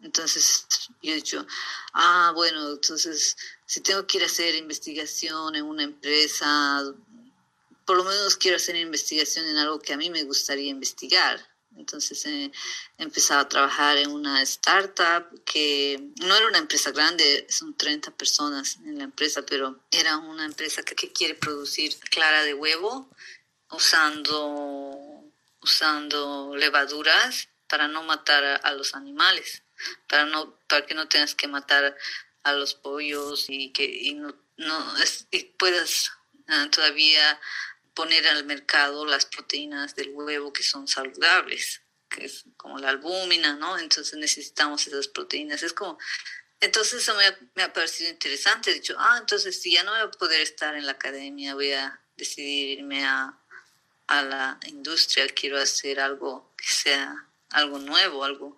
entonces 0.04 0.66
yo 1.02 1.12
he 1.12 1.16
dicho, 1.16 1.46
ah, 1.94 2.30
bueno, 2.34 2.72
entonces 2.72 3.36
si 3.64 3.80
tengo 3.80 4.06
que 4.06 4.18
ir 4.18 4.22
a 4.22 4.26
hacer 4.26 4.54
investigación 4.54 5.56
en 5.56 5.64
una 5.64 5.82
empresa, 5.82 6.84
por 7.86 7.96
lo 7.96 8.04
menos 8.04 8.36
quiero 8.36 8.58
hacer 8.58 8.76
investigación 8.76 9.46
en 9.46 9.56
algo 9.56 9.80
que 9.80 9.94
a 9.94 9.96
mí 9.96 10.10
me 10.10 10.24
gustaría 10.24 10.70
investigar. 10.70 11.44
Entonces 11.76 12.24
he 12.26 12.52
empezado 12.98 13.40
a 13.40 13.48
trabajar 13.48 13.96
en 13.96 14.10
una 14.10 14.42
startup 14.42 15.42
que 15.44 15.98
no 16.20 16.36
era 16.36 16.48
una 16.48 16.58
empresa 16.58 16.92
grande, 16.92 17.46
son 17.48 17.74
30 17.74 18.10
personas 18.10 18.76
en 18.84 18.98
la 18.98 19.04
empresa, 19.04 19.44
pero 19.46 19.80
era 19.90 20.18
una 20.18 20.44
empresa 20.44 20.82
que, 20.82 20.94
quiere 21.12 21.34
producir 21.34 21.96
clara 22.10 22.44
de 22.44 22.52
huevo 22.52 23.08
usando, 23.70 25.24
usando 25.62 26.54
levaduras 26.56 27.48
para 27.68 27.88
no 27.88 28.02
matar 28.02 28.60
a 28.62 28.72
los 28.72 28.94
animales 28.94 29.64
para, 30.08 30.26
no, 30.26 30.58
para 30.68 30.86
que 30.86 30.94
no 30.94 31.08
tengas 31.08 31.34
que 31.34 31.48
matar 31.48 31.96
a 32.42 32.52
los 32.52 32.74
pollos 32.74 33.46
y 33.48 33.72
que 33.72 33.84
y 33.84 34.14
no, 34.14 34.34
no 34.56 34.94
y 35.30 35.44
puedas 35.44 36.12
ah, 36.48 36.68
todavía 36.70 37.40
poner 37.94 38.26
al 38.26 38.44
mercado 38.44 39.06
las 39.06 39.26
proteínas 39.26 39.94
del 39.94 40.10
huevo 40.10 40.52
que 40.52 40.62
son 40.62 40.88
saludables, 40.88 41.82
que 42.08 42.24
es 42.26 42.44
como 42.56 42.78
la 42.78 42.90
albúmina, 42.90 43.54
¿no? 43.54 43.78
Entonces 43.78 44.18
necesitamos 44.18 44.86
esas 44.86 45.08
proteínas. 45.08 45.62
Es 45.62 45.72
como, 45.72 45.98
entonces 46.60 47.02
eso 47.02 47.14
me 47.14 47.26
ha, 47.26 47.38
me 47.54 47.62
ha 47.62 47.72
parecido 47.72 48.10
interesante. 48.10 48.70
He 48.70 48.74
dicho, 48.74 48.96
ah, 48.98 49.16
entonces 49.20 49.60
si 49.60 49.72
ya 49.72 49.84
no 49.84 49.92
voy 49.92 50.00
a 50.00 50.10
poder 50.10 50.40
estar 50.40 50.74
en 50.74 50.86
la 50.86 50.92
academia, 50.92 51.54
voy 51.54 51.72
a 51.72 52.00
decidir 52.16 52.78
irme 52.80 53.04
a, 53.04 53.38
a 54.08 54.22
la 54.22 54.60
industria, 54.66 55.26
quiero 55.28 55.58
hacer 55.58 56.00
algo 56.00 56.52
que 56.56 56.66
sea 56.66 57.28
algo 57.50 57.78
nuevo, 57.78 58.24
algo 58.24 58.56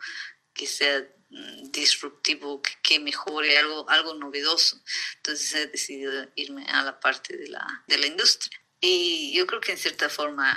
que 0.57 0.66
sea 0.66 1.07
mm, 1.31 1.71
disruptivo, 1.71 2.62
que, 2.62 2.73
que, 2.83 2.99
mejore, 2.99 3.59
algo, 3.59 3.88
algo 3.90 4.14
novedoso. 4.14 4.83
Entonces 5.16 5.55
he 5.55 5.66
decidido 5.66 6.29
irme 6.35 6.64
a 6.69 6.83
la 6.83 6.99
parte 6.99 7.37
de 7.37 7.49
la, 7.49 7.85
de 7.87 7.99
la 7.99 8.07
industria. 8.07 8.59
Y 8.81 9.33
yo 9.35 9.47
creo 9.47 9.61
que 9.61 9.73
en 9.73 9.79
cierta 9.79 10.09
forma, 10.09 10.49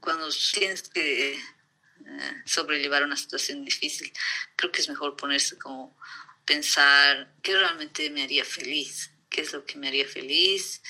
cuando 0.00 0.28
tienes 0.52 0.82
que 0.82 1.34
eh, 1.34 2.42
sobrellevar 2.44 3.02
una 3.02 3.16
situación 3.16 3.64
difícil, 3.64 4.12
creo 4.56 4.70
que 4.70 4.82
es 4.82 4.88
mejor 4.88 5.16
ponerse 5.16 5.58
como 5.58 5.96
pensar 6.44 7.34
qué 7.42 7.56
realmente 7.56 8.10
me 8.10 8.22
haría 8.22 8.44
feliz, 8.44 9.10
qué 9.30 9.40
es 9.40 9.52
lo 9.52 9.64
que 9.64 9.78
me 9.78 9.88
haría 9.88 10.06
feliz 10.06 10.82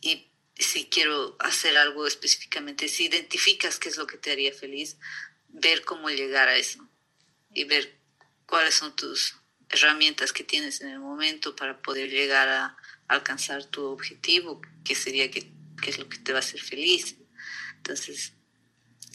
y 0.00 0.32
si 0.56 0.86
quiero 0.88 1.36
hacer 1.38 1.76
algo 1.76 2.06
específicamente, 2.06 2.88
si 2.88 3.06
identificas 3.06 3.78
qué 3.78 3.88
es 3.88 3.96
lo 3.96 4.06
que 4.06 4.18
te 4.18 4.32
haría 4.32 4.52
feliz, 4.52 4.98
ver 5.48 5.84
cómo 5.84 6.10
llegar 6.10 6.48
a 6.48 6.56
eso 6.56 6.89
y 7.52 7.64
ver 7.64 7.98
cuáles 8.46 8.74
son 8.74 8.94
tus 8.94 9.36
herramientas 9.70 10.32
que 10.32 10.44
tienes 10.44 10.80
en 10.80 10.88
el 10.88 10.98
momento 10.98 11.54
para 11.54 11.80
poder 11.80 12.10
llegar 12.10 12.48
a 12.48 12.76
alcanzar 13.08 13.64
tu 13.64 13.84
objetivo, 13.86 14.60
que 14.84 14.94
sería 14.94 15.30
que, 15.30 15.50
es 15.86 15.98
lo 15.98 16.08
que 16.08 16.18
te 16.18 16.32
va 16.32 16.38
a 16.38 16.40
hacer 16.40 16.60
feliz. 16.60 17.16
Entonces, 17.76 18.34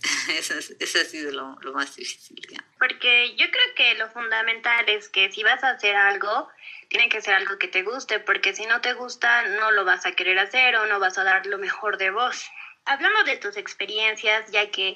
eso, 0.30 0.54
ha 1.00 1.06
sido 1.06 1.32
lo, 1.32 1.58
lo 1.62 1.74
más 1.74 1.95
difícil. 1.95 2.41
Porque 2.80 3.36
yo 3.36 3.45
creo 3.50 3.76
que 3.76 3.95
lo 3.95 4.10
fundamental 4.12 4.88
es 4.89 5.10
que 5.10 5.32
si 5.32 5.43
vas 5.43 5.63
a 5.63 5.71
hacer 5.71 5.95
algo, 5.95 6.50
tiene 6.89 7.10
que 7.10 7.21
ser 7.21 7.36
algo 7.36 7.58
que 7.58 7.67
te 7.67 7.84
guste, 7.84 8.19
porque 8.19 8.56
si 8.56 8.65
no 8.65 8.82
te 8.82 8.93
gusta, 8.93 9.48
no 9.48 9.71
lo 9.71 9.86
vas 9.86 10.06
a 10.06 10.13
querer 10.13 10.39
hacer 10.39 10.76
o 10.76 10.86
no 10.88 11.00
vas 11.00 11.17
a 11.17 11.24
dar 11.24 11.45
lo 11.45 11.58
mejor 11.58 11.98
de 11.98 12.12
vos. 12.12 12.45
Hablamos 12.86 13.26
de 13.26 13.38
tus 13.38 13.58
experiencias, 13.58 14.52
ya 14.52 14.69
que 14.69 14.95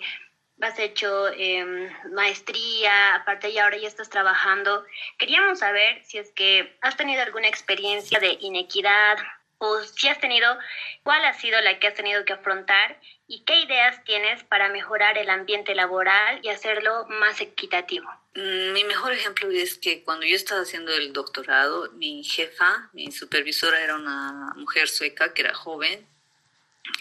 has 0.61 0.79
hecho 0.79 1.29
eh, 1.29 1.89
maestría, 2.11 3.15
aparte 3.15 3.49
y 3.49 3.57
ahora 3.57 3.77
ya 3.77 3.87
estás 3.87 4.09
trabajando. 4.09 4.85
Queríamos 5.17 5.59
saber 5.59 6.03
si 6.05 6.17
es 6.17 6.31
que 6.31 6.77
has 6.81 6.97
tenido 6.97 7.21
alguna 7.21 7.47
experiencia 7.47 8.19
de 8.19 8.37
inequidad 8.41 9.17
o 9.59 9.81
si 9.83 10.07
has 10.07 10.19
tenido, 10.19 10.57
cuál 11.03 11.23
ha 11.25 11.33
sido 11.33 11.59
la 11.61 11.79
que 11.79 11.87
has 11.87 11.93
tenido 11.93 12.23
que 12.23 12.33
afrontar 12.33 12.99
y 13.27 13.43
qué 13.43 13.59
ideas 13.61 14.03
tienes 14.05 14.41
para 14.45 14.69
mejorar 14.69 15.17
el 15.17 15.29
ambiente 15.29 15.75
laboral 15.75 16.39
y 16.43 16.49
hacerlo 16.49 17.05
más 17.09 17.41
equitativo. 17.41 18.09
Mm, 18.35 18.71
mi 18.71 18.85
mejor 18.85 19.11
ejemplo 19.11 19.51
es 19.51 19.77
que 19.77 20.01
cuando 20.03 20.25
yo 20.25 20.35
estaba 20.35 20.61
haciendo 20.61 20.93
el 20.93 21.11
doctorado, 21.11 21.91
mi 21.91 22.23
jefa, 22.23 22.89
mi 22.93 23.11
supervisora 23.11 23.81
era 23.81 23.95
una 23.95 24.53
mujer 24.55 24.87
sueca 24.87 25.33
que 25.33 25.41
era 25.41 25.53
joven, 25.53 26.07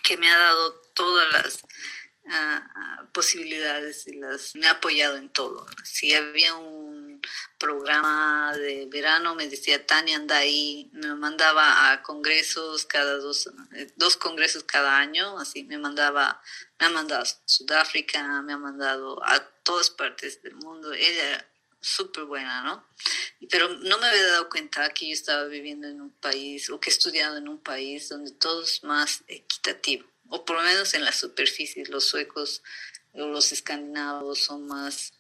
que 0.03 0.17
me 0.17 0.29
ha 0.29 0.37
dado 0.37 0.75
todas 0.95 1.33
las 1.33 1.65
posibilidades 3.13 4.07
y 4.07 4.15
las 4.15 4.55
me 4.55 4.67
ha 4.67 4.73
apoyado 4.73 5.17
en 5.17 5.29
todo. 5.29 5.67
Si 5.83 6.15
había 6.15 6.55
un 6.55 7.21
programa 7.59 8.53
de 8.57 8.87
verano, 8.87 9.35
me 9.35 9.49
decía 9.49 9.85
Tania, 9.87 10.17
anda 10.17 10.37
ahí, 10.37 10.91
me 10.93 11.15
mandaba 11.15 11.91
a 11.91 12.03
congresos 12.03 12.87
cada 12.87 13.17
dos, 13.17 13.51
eh, 13.75 13.93
dos 13.97 14.17
congresos 14.17 14.65
cada 14.65 14.99
año, 14.99 15.39
así 15.39 15.65
me 15.65 15.79
mandaba, 15.79 16.41
me 16.79 16.87
ha 16.87 16.91
mandado 16.91 17.23
a 17.23 17.27
Sudáfrica, 17.45 18.43
me 18.43 18.53
ha 18.53 18.59
mandado 18.59 19.25
a 19.25 19.41
todas 19.65 19.91
partes 19.91 20.41
del 20.43 20.55
mundo. 20.55 20.93
Ella 20.93 21.45
súper 21.81 22.25
buena, 22.25 22.63
¿no? 22.63 22.85
Pero 23.51 23.69
no 23.69 23.99
me 23.99 24.07
había 24.07 24.27
dado 24.27 24.49
cuenta 24.49 24.93
que 24.93 25.09
yo 25.09 25.13
estaba 25.13 25.45
viviendo 25.45 25.89
en 25.89 26.01
un 26.01 26.11
país 26.11 26.71
o 26.71 26.79
que 26.81 26.91
he 26.91 26.93
estudiado 26.93 27.37
en 27.37 27.49
un 27.49 27.59
país 27.59 28.09
donde 28.09 28.33
todo 28.33 28.63
es 28.63 28.83
más 28.85 29.23
equitativo 29.29 30.05
o 30.29 30.45
por 30.45 30.57
lo 30.57 30.63
menos 30.63 30.95
en 30.95 31.05
la 31.05 31.13
superficie, 31.13 31.85
los 31.87 32.05
suecos 32.05 32.63
o 33.13 33.27
los 33.27 33.53
escandinavos 33.53 34.41
son 34.41 34.67
más 34.67 35.13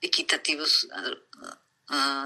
equitativos 0.00 0.88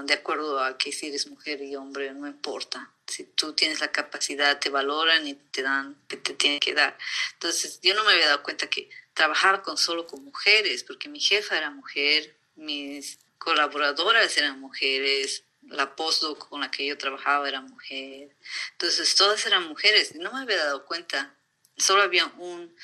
de 0.03 0.13
acuerdo 0.13 0.59
a 0.63 0.77
que 0.77 0.91
si 0.91 1.07
eres 1.07 1.27
mujer 1.27 1.61
y 1.61 1.75
hombre, 1.75 2.13
no 2.13 2.27
importa. 2.27 2.91
Si 3.07 3.23
tú 3.23 3.53
tienes 3.53 3.79
la 3.79 3.91
capacidad, 3.91 4.59
te 4.59 4.69
valoran 4.69 5.27
y 5.27 5.33
te 5.33 5.63
dan 5.63 5.95
que 6.07 6.17
te 6.17 6.33
tienen 6.33 6.59
que 6.59 6.73
dar. 6.73 6.97
Entonces, 7.33 7.79
yo 7.81 7.95
no 7.95 8.03
me 8.03 8.11
había 8.11 8.27
dado 8.27 8.43
cuenta 8.43 8.69
que 8.69 8.89
trabajar 9.13 9.63
con 9.63 9.77
solo 9.77 10.05
con 10.05 10.23
mujeres, 10.23 10.83
porque 10.83 11.09
mi 11.09 11.19
jefa 11.19 11.57
era 11.57 11.71
mujer, 11.71 12.35
mis 12.55 13.17
colaboradoras 13.37 14.37
eran 14.37 14.59
mujeres, 14.59 15.43
la 15.67 15.95
postdoc 15.95 16.47
con 16.47 16.61
la 16.61 16.69
que 16.69 16.85
yo 16.85 16.97
trabajaba 16.97 17.47
era 17.47 17.61
mujer. 17.61 18.35
Entonces, 18.73 19.15
todas 19.15 19.45
eran 19.45 19.67
mujeres 19.67 20.15
no 20.15 20.31
me 20.31 20.41
había 20.41 20.57
dado 20.57 20.85
cuenta 20.85 21.33
solo 21.77 22.03
había 22.03 22.25
un, 22.25 22.75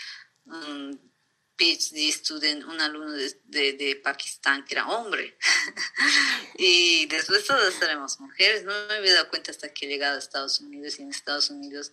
PhD 1.58 2.12
student, 2.12 2.63
un 2.65 2.82
alumno 2.82 3.12
de, 3.12 3.73
de, 3.73 3.95
Pakistán 4.04 4.65
que 4.65 4.73
era 4.73 4.88
hombre. 4.88 5.38
y 6.58 7.06
después 7.06 7.45
todas 7.45 7.80
éramos 7.82 8.19
mujeres. 8.19 8.63
No 8.63 8.71
me 8.88 8.95
había 8.95 9.13
dado 9.13 9.30
cuenta 9.30 9.51
hasta 9.51 9.71
que 9.71 9.86
he 9.86 9.89
llegado 9.89 10.15
a 10.15 10.19
Estados 10.19 10.60
Unidos 10.60 10.97
y 10.97 11.04
en 11.04 11.10
Estados 11.10 11.51
Unidos 11.51 11.91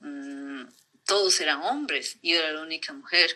mm, 0.00 0.64
todos 1.04 1.38
eran 1.40 1.60
hombres 1.62 2.18
yo 2.22 2.38
era 2.38 2.52
la 2.52 2.62
única 2.62 2.92
mujer. 2.92 3.30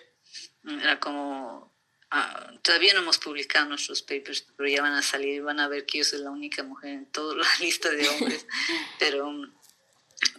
Era 0.65 1.01
como, 1.01 1.75
ah, 2.11 2.53
todavía 2.63 2.93
no 2.95 3.01
hemos 3.01 3.19
publicado 3.19 3.67
nuestros 3.67 4.03
papers, 4.03 4.47
pero 4.57 4.69
ya 4.69 4.83
van 4.83 4.93
a 4.93 5.03
salir 5.03 5.35
y 5.35 5.41
van 5.41 5.61
a 5.61 5.69
ver 5.69 5.87
que 5.87 5.99
yo 5.99 6.05
soy 6.05 6.21
la 6.21 6.31
única 6.31 6.63
mujer 6.63 6.91
en 6.91 7.07
toda 7.07 7.37
la 7.37 7.47
lista 7.61 7.91
de 7.91 8.09
hombres. 8.09 8.47
pero 8.99 9.33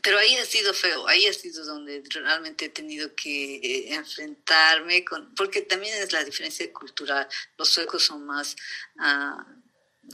pero 0.01 0.17
ahí 0.17 0.35
ha 0.35 0.45
sido 0.45 0.73
feo, 0.73 1.07
ahí 1.07 1.25
ha 1.25 1.33
sido 1.33 1.65
donde 1.65 2.03
realmente 2.09 2.65
he 2.65 2.69
tenido 2.69 3.15
que 3.15 3.55
eh, 3.55 3.93
enfrentarme 3.93 5.05
con, 5.05 5.33
porque 5.35 5.61
también 5.61 5.93
es 6.01 6.11
la 6.11 6.23
diferencia 6.23 6.71
cultural. 6.73 7.27
Los 7.57 7.69
suecos 7.69 8.03
son 8.03 8.25
más 8.25 8.55
ah, 8.97 9.45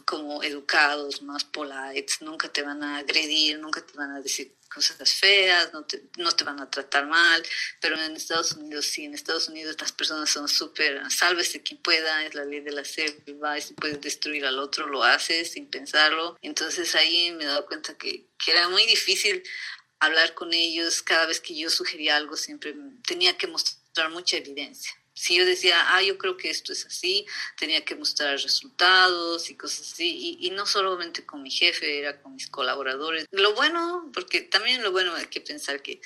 como 0.06 0.44
educados, 0.44 1.22
más 1.22 1.44
polites, 1.44 2.22
nunca 2.22 2.50
te 2.50 2.62
van 2.62 2.84
a 2.84 2.98
agredir, 2.98 3.60
nunca 3.60 3.86
te 3.86 3.94
van 3.98 4.12
a 4.12 4.22
decir 4.22 4.56
cosas 4.74 5.14
feas, 5.14 5.72
no 5.74 5.86
te, 5.86 6.04
no 6.18 6.32
te 6.32 6.44
van 6.44 6.60
a 6.60 6.70
tratar 6.70 7.08
mal, 7.08 7.42
pero 7.80 7.98
en 7.98 8.16
Estados 8.16 8.54
Unidos 8.54 8.86
sí, 8.86 9.06
en 9.06 9.14
Estados 9.14 9.48
Unidos 9.48 9.78
las 9.80 9.92
personas 9.92 10.30
son 10.30 10.48
súper, 10.48 11.10
sálvese 11.10 11.62
quien 11.62 11.82
pueda, 11.82 12.26
es 12.26 12.36
la 12.36 12.44
ley 12.46 12.60
de 12.60 12.72
la 12.72 12.84
selva, 12.84 13.58
y 13.58 13.62
si 13.62 13.74
puedes 13.74 14.02
destruir 14.02 14.46
al 14.46 14.60
otro, 14.60 14.88
lo 14.88 15.04
haces 15.04 15.52
sin 15.52 15.68
pensarlo. 15.68 16.38
Entonces 16.42 16.94
ahí 16.96 17.32
me 17.32 17.46
he 17.46 17.48
dado 17.48 17.66
cuenta 17.66 17.98
que, 17.98 18.26
que 18.44 18.52
era 18.52 18.68
muy 18.70 18.86
difícil 18.86 19.44
hablar 20.00 20.34
con 20.34 20.54
ellos, 20.54 21.02
cada 21.02 21.26
vez 21.26 21.40
que 21.40 21.56
yo 21.56 21.70
sugería 21.70 22.18
algo 22.18 22.36
siempre 22.36 22.76
tenía 23.08 23.38
que 23.38 23.48
mostrar 23.48 24.10
mucha 24.10 24.38
evidencia 24.38 24.94
si 25.16 25.38
yo 25.38 25.46
decía, 25.46 25.96
ah, 25.96 26.02
yo 26.02 26.18
creo 26.18 26.36
que 26.36 26.50
esto 26.50 26.74
es 26.74 26.86
así, 26.86 27.26
tenía 27.58 27.84
que 27.86 27.96
mostrar 27.96 28.38
resultados 28.38 29.50
y 29.50 29.56
cosas 29.56 29.94
así, 29.94 30.38
y, 30.40 30.50
no 30.52 30.66
solamente 30.66 31.26
con 31.26 31.42
mi 31.42 31.50
jefe, 31.50 32.00
era 32.00 32.22
con 32.22 32.36
mis 32.36 32.48
colaboradores. 32.50 33.26
Lo 33.32 33.54
bueno, 33.56 34.12
porque 34.14 34.42
también 34.42 34.84
lo 34.84 34.92
bueno 34.92 35.16
hay 35.16 35.28
que 35.28 35.42
pensar 35.42 35.82
que 35.82 36.02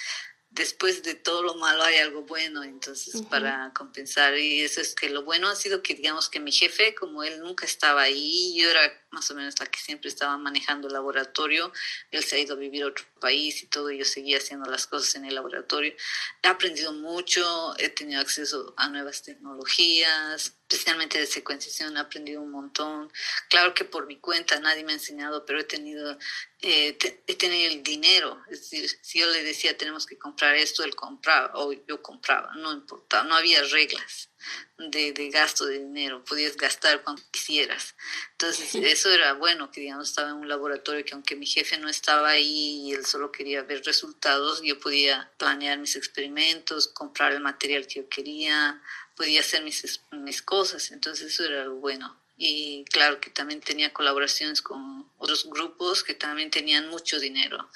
después 0.51 1.03
de 1.03 1.13
todo 1.13 1.43
lo 1.43 1.55
malo 1.55 1.83
hay 1.83 1.97
algo 1.97 2.23
bueno, 2.23 2.63
entonces 2.63 3.21
para 3.29 3.71
compensar, 3.73 4.37
y 4.37 4.61
eso 4.61 4.81
es 4.81 4.95
que 4.95 5.09
lo 5.09 5.23
bueno 5.23 5.47
ha 5.47 5.55
sido 5.55 5.83
que 5.83 5.93
digamos 5.93 6.29
que 6.29 6.39
mi 6.39 6.51
jefe, 6.51 6.95
como 6.95 7.23
él 7.23 7.39
nunca 7.39 7.65
estaba 7.65 8.01
ahí, 8.01 8.55
yo 8.59 8.69
era 8.69 8.81
más 9.11 9.29
o 9.31 9.35
menos 9.35 9.59
la 9.59 9.67
que 9.67 9.79
siempre 9.79 10.09
estaba 10.09 10.37
manejando 10.37 10.87
el 10.87 10.93
laboratorio, 10.93 11.71
él 12.11 12.23
se 12.23 12.35
ha 12.35 12.39
ido 12.39 12.55
a 12.55 12.57
vivir 12.57 12.83
a 12.83 12.87
otro 12.87 13.05
país 13.19 13.61
y 13.63 13.67
todo, 13.67 13.91
y 13.91 13.99
yo 13.99 14.05
seguía 14.05 14.37
haciendo 14.37 14.69
las 14.69 14.87
cosas 14.87 15.15
en 15.15 15.25
el 15.25 15.35
laboratorio. 15.35 15.93
He 16.41 16.47
aprendido 16.47 16.93
mucho, 16.93 17.75
he 17.77 17.89
tenido 17.89 18.21
acceso 18.21 18.73
a 18.77 18.89
nuevas 18.89 19.23
tecnologías, 19.23 20.58
especialmente 20.69 21.17
de 21.17 21.25
secuenciación, 21.25 21.97
he 21.97 21.99
aprendido 21.99 22.41
un 22.41 22.51
montón. 22.51 23.11
Claro 23.49 23.73
que 23.73 23.85
por 23.85 24.05
mi 24.05 24.17
cuenta 24.17 24.59
nadie 24.59 24.83
me 24.83 24.91
ha 24.91 24.95
enseñado, 24.95 25.43
pero 25.45 25.59
he 25.59 25.63
tenido, 25.63 26.17
eh, 26.61 26.95
he 27.25 27.35
tenido 27.35 27.71
el 27.71 27.81
dinero. 27.81 28.39
Es 28.51 28.61
decir, 28.61 28.89
si 29.01 29.19
yo 29.19 29.27
le 29.27 29.43
decía 29.43 29.75
tenemos 29.75 30.05
que 30.05 30.17
comprar 30.17 30.55
esto, 30.55 30.83
él 30.83 30.95
compraba, 30.95 31.51
o 31.55 31.73
yo 31.73 32.01
compraba, 32.03 32.53
no 32.55 32.71
importaba, 32.71 33.23
no 33.23 33.35
había 33.35 33.63
reglas 33.63 34.29
de, 34.77 35.11
de 35.13 35.29
gasto 35.29 35.65
de 35.65 35.79
dinero, 35.79 36.23
podías 36.23 36.55
gastar 36.55 37.03
cuando 37.03 37.21
quisieras. 37.31 37.95
Entonces, 38.31 38.75
eso 38.75 39.09
era 39.11 39.33
bueno, 39.33 39.71
que 39.71 39.81
digamos 39.81 40.09
estaba 40.09 40.29
en 40.29 40.35
un 40.35 40.47
laboratorio 40.47 41.03
que 41.03 41.13
aunque 41.13 41.35
mi 41.35 41.45
jefe 41.45 41.77
no 41.77 41.89
estaba 41.89 42.29
ahí 42.29 42.87
y 42.87 42.93
él 42.93 43.05
solo 43.05 43.31
quería 43.31 43.63
ver 43.63 43.83
resultados, 43.83 44.61
yo 44.63 44.79
podía 44.79 45.31
planear 45.37 45.77
mis 45.77 45.95
experimentos, 45.95 46.87
comprar 46.87 47.33
el 47.33 47.41
material 47.41 47.87
que 47.87 48.01
yo 48.01 48.09
quería, 48.09 48.81
podía 49.15 49.41
hacer 49.41 49.63
mis, 49.63 50.01
mis 50.11 50.41
cosas, 50.41 50.91
entonces 50.91 51.33
eso 51.33 51.45
era 51.45 51.65
lo 51.65 51.75
bueno. 51.75 52.17
y 52.37 52.85
claro 52.85 53.19
que 53.19 53.29
también 53.29 53.59
tenía 53.59 53.91
colaboraciones 53.91 54.61
con 54.61 55.09
otros 55.17 55.45
grupos 55.49 56.03
que 56.03 56.13
también 56.13 56.49
tenían 56.49 56.87
mucho 56.87 57.19
dinero. 57.19 57.69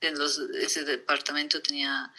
En 0.00 0.18
los, 0.18 0.38
ese 0.38 0.84
departamento 0.84 1.60
tenía 1.62 2.12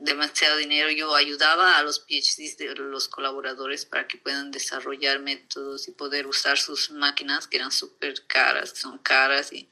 demasiado 0.00 0.56
dinero. 0.56 0.90
Yo 0.90 1.14
ayudaba 1.14 1.78
a 1.78 1.82
los 1.82 2.00
PhDs 2.00 2.56
de 2.56 2.74
los 2.74 3.08
colaboradores 3.08 3.84
para 3.84 4.08
que 4.08 4.18
puedan 4.18 4.50
desarrollar 4.50 5.20
métodos 5.20 5.88
y 5.88 5.92
poder 5.92 6.26
usar 6.26 6.58
sus 6.58 6.90
máquinas 6.90 7.46
que 7.46 7.58
eran 7.58 7.70
súper 7.70 8.26
caras, 8.26 8.72
son 8.74 8.98
caras 8.98 9.52
y 9.52 9.70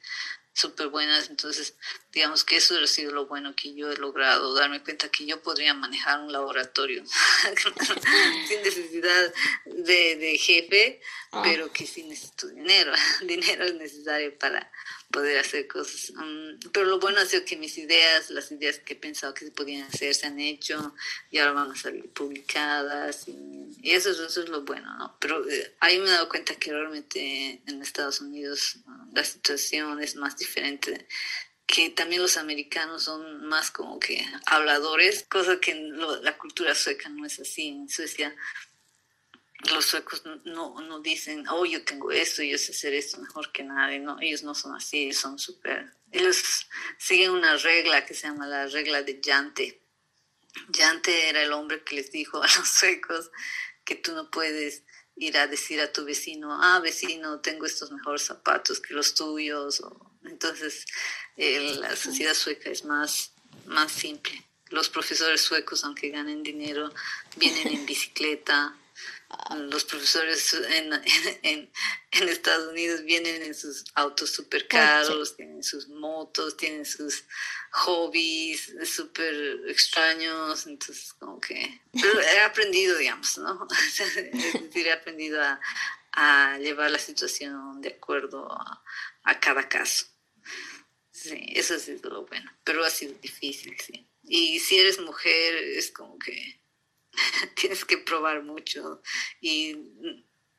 súper 0.58 0.88
buenas. 0.88 1.30
Entonces, 1.30 1.74
digamos 2.12 2.44
que 2.44 2.56
eso 2.56 2.78
ha 2.78 2.86
sido 2.86 3.12
lo 3.12 3.26
bueno 3.26 3.54
que 3.54 3.74
yo 3.74 3.90
he 3.90 3.96
logrado, 3.96 4.54
darme 4.54 4.82
cuenta 4.82 5.08
que 5.08 5.24
yo 5.24 5.40
podría 5.42 5.72
manejar 5.72 6.20
un 6.20 6.32
laboratorio 6.32 7.04
sin 8.48 8.62
necesidad 8.62 9.32
de, 9.64 10.16
de 10.16 10.38
jefe, 10.38 11.00
ah. 11.32 11.42
pero 11.44 11.72
que 11.72 11.86
sí 11.86 12.02
necesito 12.02 12.48
dinero. 12.48 12.92
dinero 13.22 13.64
es 13.64 13.74
necesario 13.74 14.36
para 14.38 14.70
poder 15.10 15.38
hacer 15.38 15.66
cosas. 15.66 16.10
Um, 16.10 16.58
pero 16.72 16.86
lo 16.86 16.98
bueno 16.98 17.20
ha 17.20 17.26
sido 17.26 17.44
que 17.44 17.56
mis 17.56 17.78
ideas, 17.78 18.30
las 18.30 18.50
ideas 18.52 18.78
que 18.78 18.94
he 18.94 18.96
pensado 18.96 19.34
que 19.34 19.46
se 19.46 19.50
podían 19.50 19.82
hacer, 19.82 20.14
se 20.14 20.26
han 20.26 20.38
hecho 20.38 20.94
y 21.30 21.38
ahora 21.38 21.52
van 21.52 21.70
a 21.70 21.76
salir 21.76 22.10
publicadas. 22.10 23.26
Y, 23.28 23.90
eso, 23.90 24.10
eso, 24.10 24.42
es 24.42 24.48
lo 24.48 24.62
bueno, 24.62 24.94
¿no? 24.98 25.16
Pero 25.18 25.48
eh, 25.48 25.76
ahí 25.80 25.98
me 25.98 26.06
he 26.06 26.10
dado 26.10 26.28
cuenta 26.28 26.54
que 26.56 26.72
realmente 26.72 27.62
en 27.66 27.82
Estados 27.82 28.20
Unidos 28.20 28.76
uh, 28.86 29.14
la 29.14 29.24
situación 29.24 30.02
es 30.02 30.16
más 30.16 30.36
diferente 30.36 31.06
que 31.66 31.90
también 31.90 32.22
los 32.22 32.38
americanos 32.38 33.02
son 33.02 33.44
más 33.46 33.70
como 33.70 34.00
que 34.00 34.24
habladores, 34.46 35.26
cosa 35.28 35.60
que 35.60 35.72
en 35.72 35.98
la 36.24 36.38
cultura 36.38 36.74
sueca 36.74 37.10
no 37.10 37.26
es 37.26 37.38
así. 37.40 37.68
En 37.68 37.90
Suecia 37.90 38.34
los 39.58 39.86
suecos 39.86 40.22
no, 40.44 40.80
no 40.80 41.00
dicen, 41.00 41.46
oh, 41.48 41.66
yo 41.66 41.84
tengo 41.84 42.12
esto, 42.12 42.42
yo 42.42 42.56
sé 42.58 42.72
hacer 42.72 42.94
esto 42.94 43.18
mejor 43.18 43.50
que 43.50 43.64
nadie, 43.64 43.98
no, 43.98 44.20
ellos 44.20 44.42
no 44.42 44.54
son 44.54 44.74
así, 44.74 45.12
son 45.12 45.38
súper, 45.38 45.92
ellos 46.12 46.68
siguen 46.96 47.32
una 47.32 47.56
regla 47.56 48.06
que 48.06 48.14
se 48.14 48.28
llama 48.28 48.46
la 48.46 48.66
regla 48.66 49.02
de 49.02 49.20
Yante. 49.20 49.82
Yante 50.70 51.28
era 51.28 51.42
el 51.42 51.52
hombre 51.52 51.82
que 51.84 51.96
les 51.96 52.10
dijo 52.10 52.42
a 52.42 52.46
los 52.46 52.68
suecos 52.68 53.30
que 53.84 53.96
tú 53.96 54.12
no 54.12 54.30
puedes 54.30 54.84
ir 55.16 55.36
a 55.36 55.46
decir 55.48 55.80
a 55.80 55.92
tu 55.92 56.04
vecino, 56.04 56.56
ah, 56.62 56.78
vecino, 56.80 57.40
tengo 57.40 57.66
estos 57.66 57.90
mejores 57.90 58.22
zapatos 58.22 58.80
que 58.80 58.94
los 58.94 59.14
tuyos. 59.14 59.82
entonces, 60.24 60.86
la 61.36 61.96
sociedad 61.96 62.34
sueca 62.34 62.70
es 62.70 62.84
más, 62.84 63.32
más 63.66 63.90
simple. 63.90 64.44
Los 64.70 64.88
profesores 64.88 65.40
suecos, 65.40 65.82
aunque 65.84 66.10
ganen 66.10 66.42
dinero, 66.42 66.92
vienen 67.36 67.68
en 67.68 67.86
bicicleta, 67.86 68.76
los 69.56 69.84
profesores 69.84 70.54
en, 70.54 70.92
en, 71.42 71.70
en, 72.12 72.28
Estados 72.28 72.68
Unidos 72.68 73.02
vienen 73.02 73.42
en 73.42 73.54
sus 73.54 73.84
autos 73.94 74.30
súper 74.30 74.66
caros, 74.68 75.36
tienen 75.36 75.62
sus 75.62 75.88
motos, 75.88 76.56
tienen 76.56 76.86
sus 76.86 77.24
hobbies 77.70 78.74
súper 78.84 79.34
extraños, 79.68 80.66
entonces 80.66 81.12
como 81.14 81.40
que... 81.40 81.80
Pero 81.92 82.20
he 82.20 82.40
aprendido, 82.40 82.96
digamos, 82.96 83.36
¿no? 83.38 83.68
es 83.98 84.14
decir, 84.14 84.86
he 84.86 84.92
aprendido 84.92 85.42
a, 85.42 85.60
a 86.12 86.58
llevar 86.58 86.90
la 86.90 86.98
situación 86.98 87.80
de 87.80 87.90
acuerdo 87.90 88.50
a, 88.50 88.82
a, 89.24 89.40
cada 89.40 89.68
caso. 89.68 90.06
Sí, 91.10 91.52
eso 91.54 91.74
ha 91.74 91.78
sido 91.78 92.10
lo 92.10 92.26
bueno, 92.26 92.50
pero 92.64 92.84
ha 92.84 92.90
sido 92.90 93.14
difícil, 93.20 93.76
sí. 93.80 94.08
Y 94.22 94.60
si 94.60 94.78
eres 94.78 95.00
mujer, 95.00 95.56
es 95.56 95.90
como 95.90 96.18
que 96.18 96.57
tienes 97.54 97.84
que 97.84 97.98
probar 97.98 98.42
mucho. 98.42 99.02
Y 99.40 99.76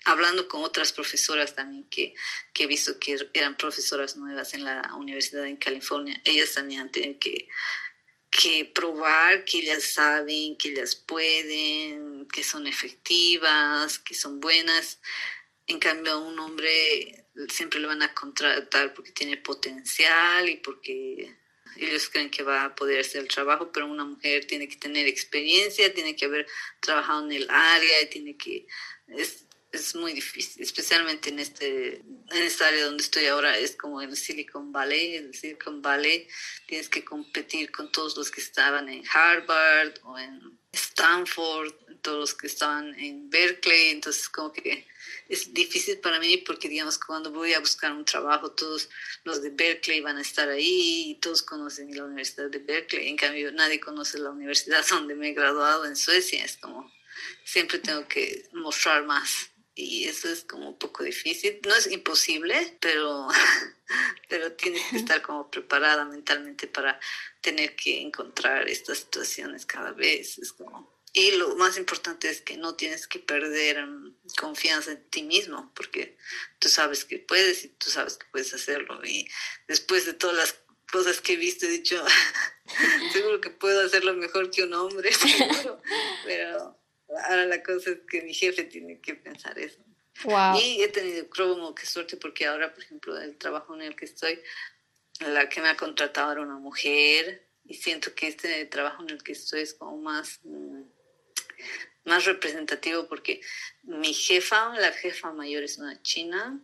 hablando 0.06 0.48
con 0.48 0.63
otras 0.63 0.93
profesoras 0.93 1.56
también 1.56 1.89
que, 1.89 2.13
que, 2.54 2.63
he 2.63 2.67
visto 2.67 3.00
que 3.00 3.17
eran 3.34 3.58
profesoras 3.58 4.15
nuevas 4.17 4.54
en 4.54 4.63
la 4.63 4.93
universidad 4.95 5.45
en 5.45 5.58
California, 5.58 6.19
ellas 6.24 6.54
también 6.54 6.91
tienen 6.91 7.19
que, 7.19 7.48
que 8.30 8.65
probar 8.65 9.45
que 9.45 9.60
ellas 9.60 9.84
saben, 9.84 10.58
que 10.58 10.69
ellas 10.69 10.95
pueden, 10.95 12.28
que 12.28 12.43
son 12.43 12.67
efectivas, 12.67 14.00
que 14.00 14.13
son 14.13 14.39
buenas. 14.39 15.00
En 15.67 15.80
cambio, 15.80 16.19
un 16.19 16.39
hombre 16.39 17.28
siempre 17.48 17.80
le 17.80 17.88
van 17.88 18.02
a 18.02 18.13
contratar 18.13 18.93
porque 18.93 19.12
tiene 19.12 19.38
potencial 19.38 20.50
y 20.50 20.58
porque 20.58 21.38
ellos 21.77 22.10
creen 22.10 22.29
que 22.29 22.43
va 22.43 22.65
a 22.65 22.75
poder 22.75 22.99
hacer 22.99 23.21
el 23.21 23.27
trabajo, 23.27 23.71
pero 23.71 23.88
una 23.88 24.05
mujer 24.05 24.45
tiene 24.45 24.67
que 24.67 24.75
tener 24.75 25.08
experiencia, 25.08 25.93
tiene 25.93 26.15
que 26.15 26.25
haber 26.25 26.47
trabajado 26.79 27.25
en 27.25 27.32
el 27.32 27.49
área, 27.49 28.10
tiene 28.10 28.36
que... 28.38 28.67
es 29.71 29.95
muy 29.95 30.13
difícil, 30.13 30.63
especialmente 30.63 31.29
en, 31.29 31.39
este, 31.39 31.97
en 31.97 32.43
esta 32.43 32.67
área 32.67 32.86
donde 32.86 33.03
estoy 33.03 33.27
ahora, 33.27 33.58
es 33.58 33.75
como 33.75 34.01
el 34.01 34.15
Silicon 34.17 34.71
Valley. 34.71 35.15
En 35.15 35.34
Silicon 35.34 35.82
Valley 35.82 36.27
tienes 36.67 36.89
que 36.89 37.05
competir 37.05 37.71
con 37.71 37.91
todos 37.91 38.17
los 38.17 38.32
que 38.32 38.41
estaban 38.41 38.89
en 38.89 39.03
Harvard 39.08 39.93
o 40.03 40.17
en 40.17 40.60
Stanford, 40.71 41.73
todos 42.01 42.19
los 42.19 42.34
que 42.34 42.47
estaban 42.47 42.97
en 42.99 43.29
Berkeley, 43.29 43.89
entonces 43.89 44.29
como 44.29 44.51
que 44.51 44.88
es 45.27 45.53
difícil 45.53 45.99
para 45.99 46.19
mí 46.19 46.38
porque, 46.38 46.67
digamos, 46.67 46.97
cuando 46.97 47.32
voy 47.32 47.53
a 47.53 47.60
buscar 47.60 47.91
un 47.91 48.05
trabajo, 48.05 48.51
todos 48.51 48.89
los 49.23 49.41
de 49.41 49.51
Berkeley 49.51 50.01
van 50.01 50.17
a 50.17 50.21
estar 50.21 50.49
ahí 50.49 51.12
y 51.12 51.15
todos 51.15 51.43
conocen 51.43 51.95
la 51.95 52.05
Universidad 52.05 52.49
de 52.49 52.60
Berkeley. 52.60 53.08
En 53.08 53.17
cambio, 53.17 53.51
nadie 53.51 53.79
conoce 53.79 54.17
la 54.17 54.32
universidad 54.32 54.86
donde 54.89 55.15
me 55.15 55.29
he 55.29 55.34
graduado 55.34 55.86
en 55.86 55.95
Suecia. 55.95 56.43
Es 56.43 56.58
como, 56.58 56.91
siempre 57.43 57.77
tengo 57.79 58.08
que 58.08 58.47
mostrar 58.53 59.05
más. 59.05 59.51
Y 59.81 60.05
eso 60.05 60.29
es 60.29 60.43
como 60.43 60.69
un 60.69 60.77
poco 60.77 61.03
difícil. 61.03 61.59
No 61.65 61.75
es 61.75 61.87
imposible, 61.91 62.77
pero, 62.81 63.27
pero 64.29 64.53
tienes 64.53 64.83
que 64.89 64.97
estar 64.97 65.21
como 65.21 65.49
preparada 65.49 66.05
mentalmente 66.05 66.67
para 66.67 66.99
tener 67.41 67.75
que 67.75 68.01
encontrar 68.01 68.67
estas 68.67 68.99
situaciones 68.99 69.65
cada 69.65 69.91
vez. 69.91 70.37
Es 70.37 70.51
como 70.53 70.99
y 71.13 71.31
lo 71.31 71.55
más 71.55 71.77
importante 71.77 72.29
es 72.29 72.41
que 72.41 72.57
no 72.57 72.75
tienes 72.75 73.07
que 73.07 73.19
perder 73.19 73.85
mm, 73.85 74.15
confianza 74.37 74.91
en 74.91 75.03
ti 75.09 75.23
mismo, 75.23 75.71
porque 75.75 76.17
tú 76.59 76.69
sabes 76.69 77.03
que 77.03 77.17
puedes 77.17 77.63
y 77.65 77.69
tú 77.69 77.89
sabes 77.89 78.17
que 78.17 78.27
puedes 78.31 78.53
hacerlo. 78.53 79.01
Y 79.03 79.27
después 79.67 80.05
de 80.05 80.13
todas 80.13 80.35
las 80.35 80.55
cosas 80.91 81.19
que 81.21 81.33
he 81.33 81.37
visto, 81.37 81.65
he 81.65 81.69
dicho, 81.69 82.03
seguro 83.13 83.41
que 83.41 83.49
puedo 83.49 83.81
hacerlo 83.85 84.13
mejor 84.13 84.51
que 84.51 84.63
un 84.63 84.73
hombre, 84.73 85.11
seguro. 85.13 85.81
Pero 86.25 86.78
ahora 87.25 87.45
la 87.45 87.63
cosa 87.63 87.91
es 87.91 87.99
que 88.10 88.21
mi 88.21 88.34
jefe 88.34 88.63
tiene 88.63 88.99
que 88.99 89.15
pensar 89.15 89.58
eso. 89.58 89.79
Y 90.62 90.82
he 90.82 90.89
tenido 90.89 91.29
como 91.29 91.73
que 91.73 91.86
suerte 91.86 92.17
porque 92.17 92.45
ahora, 92.45 92.73
por 92.73 92.84
ejemplo, 92.84 93.17
el 93.17 93.38
trabajo 93.38 93.73
en 93.75 93.84
el 93.84 93.95
que 93.95 94.05
estoy, 94.05 94.41
la 95.21 95.47
que 95.47 95.62
me 95.62 95.69
ha 95.69 95.77
contratado 95.77 96.34
era 96.34 96.41
una 96.41 96.58
mujer 96.58 97.47
y 97.65 97.75
siento 97.75 98.13
que 98.13 98.27
este 98.27 98.65
trabajo 98.65 99.03
en 99.03 99.12
el 99.12 99.23
que 99.23 99.32
estoy 99.32 99.62
es 99.62 99.73
como 99.73 99.97
más... 99.97 100.39
Mm, 100.43 100.82
más 102.05 102.25
representativo 102.25 103.08
porque 103.08 103.41
mi 103.84 104.13
jefa, 104.13 104.73
la 104.77 104.91
jefa 104.91 105.32
mayor 105.32 105.63
es 105.63 105.77
una 105.77 106.01
china 106.01 106.60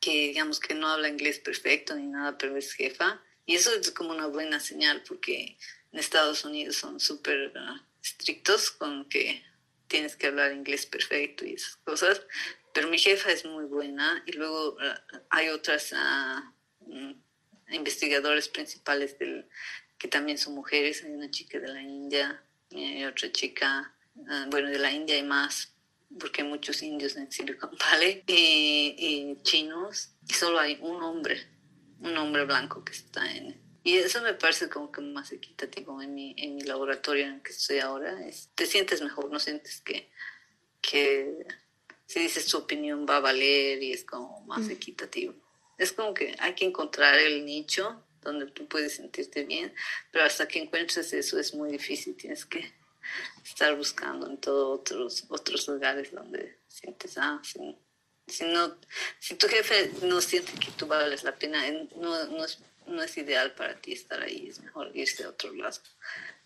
que 0.00 0.28
digamos 0.28 0.60
que 0.60 0.74
no 0.74 0.88
habla 0.88 1.08
inglés 1.08 1.38
perfecto 1.38 1.94
ni 1.96 2.06
nada, 2.06 2.36
pero 2.36 2.56
es 2.56 2.72
jefa. 2.74 3.22
Y 3.46 3.56
eso 3.56 3.72
es 3.74 3.90
como 3.90 4.10
una 4.10 4.26
buena 4.26 4.60
señal 4.60 5.02
porque 5.06 5.56
en 5.92 5.98
Estados 5.98 6.44
Unidos 6.44 6.76
son 6.76 7.00
súper 7.00 7.52
uh, 7.56 7.80
estrictos 8.02 8.70
con 8.70 9.08
que 9.08 9.42
tienes 9.88 10.16
que 10.16 10.26
hablar 10.26 10.52
inglés 10.52 10.86
perfecto 10.86 11.44
y 11.44 11.54
esas 11.54 11.76
cosas. 11.76 12.22
Pero 12.72 12.88
mi 12.88 12.98
jefa 12.98 13.30
es 13.30 13.44
muy 13.44 13.64
buena 13.64 14.22
y 14.26 14.32
luego 14.32 14.74
uh, 14.74 15.18
hay 15.30 15.48
otras 15.48 15.92
uh, 15.92 17.14
investigadores 17.70 18.48
principales 18.48 19.18
del, 19.18 19.48
que 19.98 20.08
también 20.08 20.38
son 20.38 20.54
mujeres. 20.54 21.04
Hay 21.04 21.12
una 21.12 21.30
chica 21.30 21.58
de 21.60 21.68
la 21.68 21.82
India 21.82 22.42
y 22.70 23.04
otra 23.04 23.30
chica 23.30 23.94
Ah, 24.28 24.46
bueno, 24.48 24.68
de 24.68 24.78
la 24.78 24.92
India 24.92 25.18
y 25.18 25.22
más, 25.22 25.72
porque 26.18 26.42
hay 26.42 26.48
muchos 26.48 26.82
indios 26.82 27.16
en 27.16 27.30
Silicon 27.30 27.76
Valley, 27.78 28.22
y, 28.26 29.36
chinos, 29.42 30.10
y 30.28 30.34
solo 30.34 30.60
hay 30.60 30.78
un 30.80 31.02
hombre, 31.02 31.46
un 32.00 32.16
hombre 32.16 32.44
blanco 32.44 32.84
que 32.84 32.92
está 32.92 33.30
en... 33.32 33.63
Y 33.84 33.98
eso 33.98 34.22
me 34.22 34.32
parece 34.32 34.68
como 34.70 34.90
que 34.90 35.02
más 35.02 35.30
equitativo 35.30 36.00
en 36.00 36.14
mi, 36.14 36.34
en 36.38 36.56
mi 36.56 36.62
laboratorio 36.62 37.26
en 37.26 37.34
el 37.34 37.42
que 37.42 37.52
estoy 37.52 37.80
ahora. 37.80 38.26
Es, 38.26 38.48
te 38.54 38.64
sientes 38.66 39.02
mejor, 39.02 39.30
no 39.30 39.38
sientes 39.38 39.82
que, 39.82 40.10
que 40.80 41.46
si 42.06 42.20
dices 42.20 42.46
tu 42.46 42.56
opinión 42.58 43.06
va 43.08 43.18
a 43.18 43.20
valer 43.20 43.82
y 43.82 43.92
es 43.92 44.04
como 44.04 44.40
más 44.46 44.62
mm. 44.62 44.70
equitativo. 44.70 45.34
Es 45.76 45.92
como 45.92 46.14
que 46.14 46.34
hay 46.38 46.54
que 46.54 46.64
encontrar 46.64 47.18
el 47.18 47.44
nicho 47.44 48.02
donde 48.22 48.46
tú 48.46 48.66
puedes 48.66 48.96
sentirte 48.96 49.44
bien, 49.44 49.74
pero 50.10 50.24
hasta 50.24 50.48
que 50.48 50.62
encuentres 50.62 51.12
eso 51.12 51.38
es 51.38 51.54
muy 51.54 51.70
difícil, 51.70 52.16
tienes 52.16 52.46
que 52.46 52.72
estar 53.44 53.76
buscando 53.76 54.26
en 54.26 54.38
todos 54.38 54.80
otros, 54.80 55.24
otros 55.28 55.68
lugares 55.68 56.10
donde 56.10 56.58
sientes, 56.68 57.18
ah, 57.18 57.40
si, 57.44 57.76
si, 58.26 58.44
no, 58.44 58.78
si 59.18 59.34
tu 59.34 59.46
jefe 59.46 59.90
no 60.02 60.20
siente 60.22 60.52
que 60.52 60.70
tú 60.72 60.86
vales 60.86 61.22
la 61.22 61.36
pena, 61.38 61.62
no, 61.96 62.24
no, 62.26 62.44
es, 62.44 62.58
no 62.86 63.02
es 63.02 63.16
ideal 63.16 63.52
para 63.52 63.74
ti 63.76 63.92
estar 63.92 64.22
ahí, 64.22 64.48
es 64.48 64.60
mejor 64.60 64.90
irse 64.94 65.24
a 65.24 65.30
otro 65.30 65.52
lado. 65.54 65.78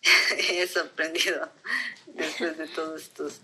He 0.38 0.68
aprendido 0.78 1.50
después 2.06 2.56
de 2.56 2.68
todos 2.68 3.02
estos 3.02 3.40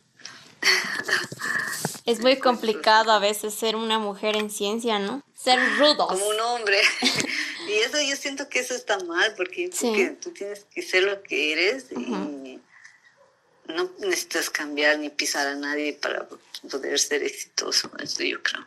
Es 2.07 2.21
muy 2.21 2.39
complicado 2.39 3.13
a 3.13 3.19
veces 3.19 3.55
ser 3.55 3.77
una 3.77 3.99
mujer 3.99 4.37
en 4.37 4.51
ciencia, 4.51 4.99
¿no? 4.99 5.23
Ser 5.35 5.59
rudos. 5.79 6.09
Como 6.09 6.27
un 6.27 6.41
hombre. 6.41 6.81
y 7.69 7.73
eso 7.73 8.01
yo 8.01 8.17
siento 8.17 8.49
que 8.49 8.61
eso 8.61 8.75
está 8.75 8.99
mal, 9.01 9.35
porque, 9.37 9.71
tú 10.21 10.31
tienes 10.33 10.65
que 10.65 10.83
ser 10.83 11.05
lo 11.05 11.23
que 11.23 11.53
eres 11.53 11.87
y 11.93 12.61
no 13.67 13.91
necesitas 13.99 14.51
cambiar 14.51 14.99
ni 14.99 15.09
pisar 15.09 15.47
a 15.47 15.55
nadie 15.55 15.95
para 15.95 16.29
poder 16.71 16.99
ser 16.99 17.23
exitoso. 17.23 17.91
Eso 17.99 18.23
yo 18.23 18.43
creo. 18.43 18.67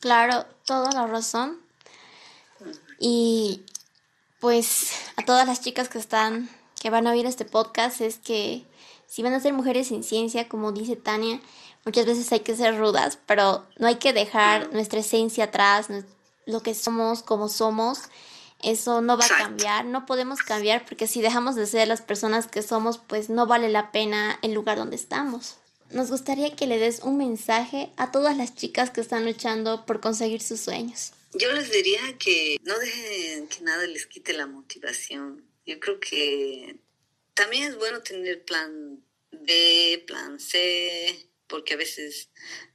Claro, 0.00 0.46
toda 0.64 0.90
la 0.92 1.06
razón. 1.06 1.60
Y 2.98 3.62
pues 4.40 4.92
a 5.16 5.24
todas 5.24 5.46
las 5.46 5.60
chicas 5.60 5.88
que 5.88 5.98
están, 5.98 6.48
que 6.80 6.90
van 6.90 7.06
a 7.06 7.12
oír 7.12 7.26
este 7.26 7.44
podcast, 7.44 8.00
es 8.00 8.18
que 8.18 8.64
si 9.06 9.22
van 9.22 9.34
a 9.34 9.40
ser 9.40 9.52
mujeres 9.52 9.90
en 9.90 10.02
ciencia, 10.02 10.48
como 10.48 10.72
dice 10.72 10.96
Tania, 10.96 11.40
muchas 11.84 12.06
veces 12.06 12.30
hay 12.32 12.40
que 12.40 12.56
ser 12.56 12.78
rudas, 12.78 13.18
pero 13.26 13.64
no 13.78 13.86
hay 13.86 13.96
que 13.96 14.12
dejar 14.12 14.72
nuestra 14.72 15.00
esencia 15.00 15.44
atrás, 15.44 15.88
lo 16.44 16.62
que 16.62 16.74
somos, 16.74 17.22
como 17.22 17.48
somos. 17.48 18.02
Eso 18.62 19.02
no 19.02 19.18
va 19.18 19.24
a 19.26 19.28
cambiar, 19.28 19.84
no 19.84 20.06
podemos 20.06 20.40
cambiar 20.40 20.84
porque 20.86 21.06
si 21.06 21.20
dejamos 21.20 21.56
de 21.56 21.66
ser 21.66 21.88
las 21.88 22.00
personas 22.00 22.46
que 22.46 22.62
somos, 22.62 22.98
pues 22.98 23.28
no 23.28 23.46
vale 23.46 23.68
la 23.68 23.92
pena 23.92 24.38
el 24.42 24.54
lugar 24.54 24.78
donde 24.78 24.96
estamos. 24.96 25.56
Nos 25.90 26.10
gustaría 26.10 26.56
que 26.56 26.66
le 26.66 26.78
des 26.78 27.00
un 27.02 27.16
mensaje 27.16 27.92
a 27.96 28.10
todas 28.10 28.36
las 28.36 28.54
chicas 28.54 28.90
que 28.90 29.00
están 29.00 29.24
luchando 29.24 29.84
por 29.84 30.00
conseguir 30.00 30.40
sus 30.40 30.60
sueños. 30.60 31.12
Yo 31.32 31.52
les 31.52 31.70
diría 31.70 32.16
que 32.18 32.58
no 32.62 32.78
dejen 32.78 33.48
que 33.48 33.60
nada 33.62 33.86
les 33.86 34.06
quite 34.06 34.32
la 34.32 34.46
motivación. 34.46 35.44
Yo 35.66 35.78
creo 35.80 36.00
que 36.00 36.76
también 37.34 37.64
es 37.64 37.76
bueno 37.76 38.02
tener 38.02 38.44
plan 38.44 39.04
B, 39.30 40.04
plan 40.06 40.40
C, 40.40 41.28
porque 41.46 41.74
a 41.74 41.76
veces 41.76 42.30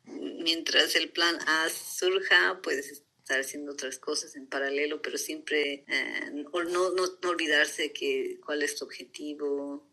mientras 0.05 0.95
el 0.95 1.09
plan 1.09 1.37
A 1.47 1.69
surja, 1.69 2.61
puedes 2.61 2.91
estar 2.91 3.39
haciendo 3.39 3.71
otras 3.71 3.97
cosas 3.97 4.35
en 4.35 4.47
paralelo, 4.47 5.01
pero 5.01 5.17
siempre 5.17 5.85
eh, 5.87 6.31
no, 6.33 6.91
no, 6.91 7.29
olvidarse 7.29 7.93
que 7.93 8.39
cuál 8.45 8.61
es 8.63 8.75
tu 8.75 8.85
objetivo. 8.85 9.87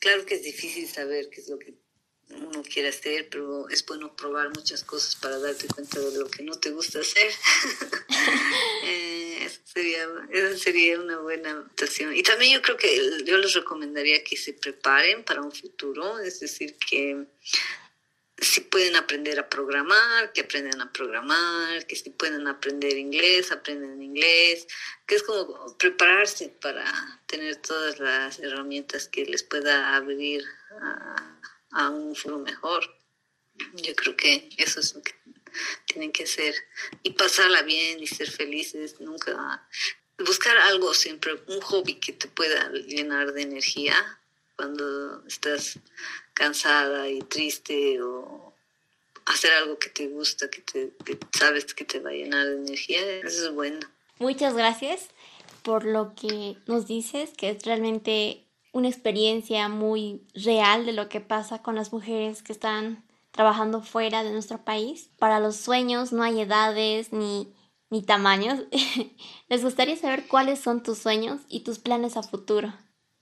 Claro 0.00 0.26
que 0.26 0.34
es 0.34 0.42
difícil 0.42 0.88
saber 0.88 1.30
qué 1.30 1.40
es 1.40 1.48
lo 1.48 1.58
que 1.58 1.74
uno 2.30 2.62
quiere 2.62 2.88
hacer, 2.88 3.28
pero 3.28 3.68
es 3.68 3.84
bueno 3.84 4.14
probar 4.14 4.48
muchas 4.50 4.84
cosas 4.84 5.16
para 5.16 5.38
darte 5.38 5.66
cuenta 5.66 5.98
de 5.98 6.18
lo 6.18 6.30
que 6.30 6.42
no 6.42 6.58
te 6.58 6.70
gusta 6.70 7.00
hacer. 7.00 7.30
eh, 8.84 9.50
sería, 9.64 10.08
eso 10.30 10.58
sería 10.58 11.00
una 11.00 11.18
buena. 11.18 11.70
Y 12.14 12.22
también 12.22 12.54
yo 12.54 12.62
creo 12.62 12.76
que 12.76 13.24
yo 13.24 13.38
les 13.38 13.54
recomendaría 13.54 14.22
que 14.24 14.36
se 14.36 14.52
preparen 14.52 15.24
para 15.24 15.42
un 15.42 15.52
futuro, 15.52 16.18
es 16.18 16.40
decir, 16.40 16.76
que 16.76 17.26
si 18.38 18.62
pueden 18.62 18.96
aprender 18.96 19.38
a 19.38 19.48
programar, 19.48 20.32
que 20.32 20.40
aprendan 20.40 20.80
a 20.80 20.92
programar, 20.92 21.86
que 21.86 21.94
si 21.96 22.10
pueden 22.10 22.46
aprender 22.48 22.96
inglés, 22.96 23.52
aprenden 23.52 24.02
inglés, 24.02 24.66
que 25.06 25.16
es 25.16 25.22
como 25.22 25.76
prepararse 25.76 26.48
para 26.48 26.84
tener 27.26 27.56
todas 27.56 27.98
las 27.98 28.38
herramientas 28.38 29.08
que 29.08 29.26
les 29.26 29.42
pueda 29.42 29.94
abrir 29.94 30.42
a 30.80 31.36
a 31.72 31.88
un 31.90 32.14
futuro 32.14 32.38
mejor. 32.38 32.84
Yo 33.74 33.94
creo 33.94 34.16
que 34.16 34.48
eso 34.56 34.80
es 34.80 34.94
lo 34.94 35.02
que 35.02 35.14
tienen 35.86 36.12
que 36.12 36.24
hacer. 36.24 36.54
Y 37.02 37.12
pasarla 37.12 37.62
bien 37.62 38.02
y 38.02 38.06
ser 38.06 38.30
felices, 38.30 39.00
nunca 39.00 39.66
buscar 40.18 40.56
algo 40.58 40.94
siempre, 40.94 41.34
un 41.46 41.60
hobby 41.60 41.94
que 41.94 42.12
te 42.12 42.28
pueda 42.28 42.70
llenar 42.70 43.32
de 43.32 43.42
energía 43.42 43.94
cuando 44.56 45.26
estás 45.26 45.78
cansada 46.34 47.08
y 47.08 47.20
triste 47.20 48.02
o 48.02 48.54
hacer 49.26 49.52
algo 49.52 49.78
que 49.78 49.90
te 49.90 50.08
gusta, 50.08 50.50
que, 50.50 50.60
te, 50.60 50.92
que 51.04 51.18
sabes 51.32 51.72
que 51.74 51.84
te 51.84 52.00
va 52.00 52.10
a 52.10 52.14
llenar 52.14 52.46
de 52.46 52.56
energía, 52.56 53.00
eso 53.20 53.48
es 53.48 53.54
bueno. 53.54 53.80
Muchas 54.18 54.54
gracias 54.54 55.08
por 55.62 55.84
lo 55.84 56.14
que 56.14 56.56
nos 56.66 56.86
dices, 56.86 57.30
que 57.36 57.50
es 57.50 57.64
realmente 57.64 58.44
una 58.72 58.88
experiencia 58.88 59.68
muy 59.68 60.22
real 60.34 60.86
de 60.86 60.92
lo 60.92 61.08
que 61.08 61.20
pasa 61.20 61.62
con 61.62 61.74
las 61.74 61.92
mujeres 61.92 62.42
que 62.42 62.52
están 62.52 63.04
trabajando 63.30 63.82
fuera 63.82 64.22
de 64.22 64.32
nuestro 64.32 64.64
país. 64.64 65.10
Para 65.18 65.40
los 65.40 65.56
sueños 65.56 66.12
no 66.12 66.22
hay 66.22 66.40
edades 66.40 67.12
ni, 67.12 67.52
ni 67.90 68.02
tamaños. 68.02 68.60
Les 69.48 69.62
gustaría 69.62 69.96
saber 69.96 70.26
cuáles 70.26 70.60
son 70.60 70.82
tus 70.82 70.98
sueños 70.98 71.40
y 71.48 71.60
tus 71.60 71.78
planes 71.78 72.16
a 72.16 72.22
futuro. 72.22 72.72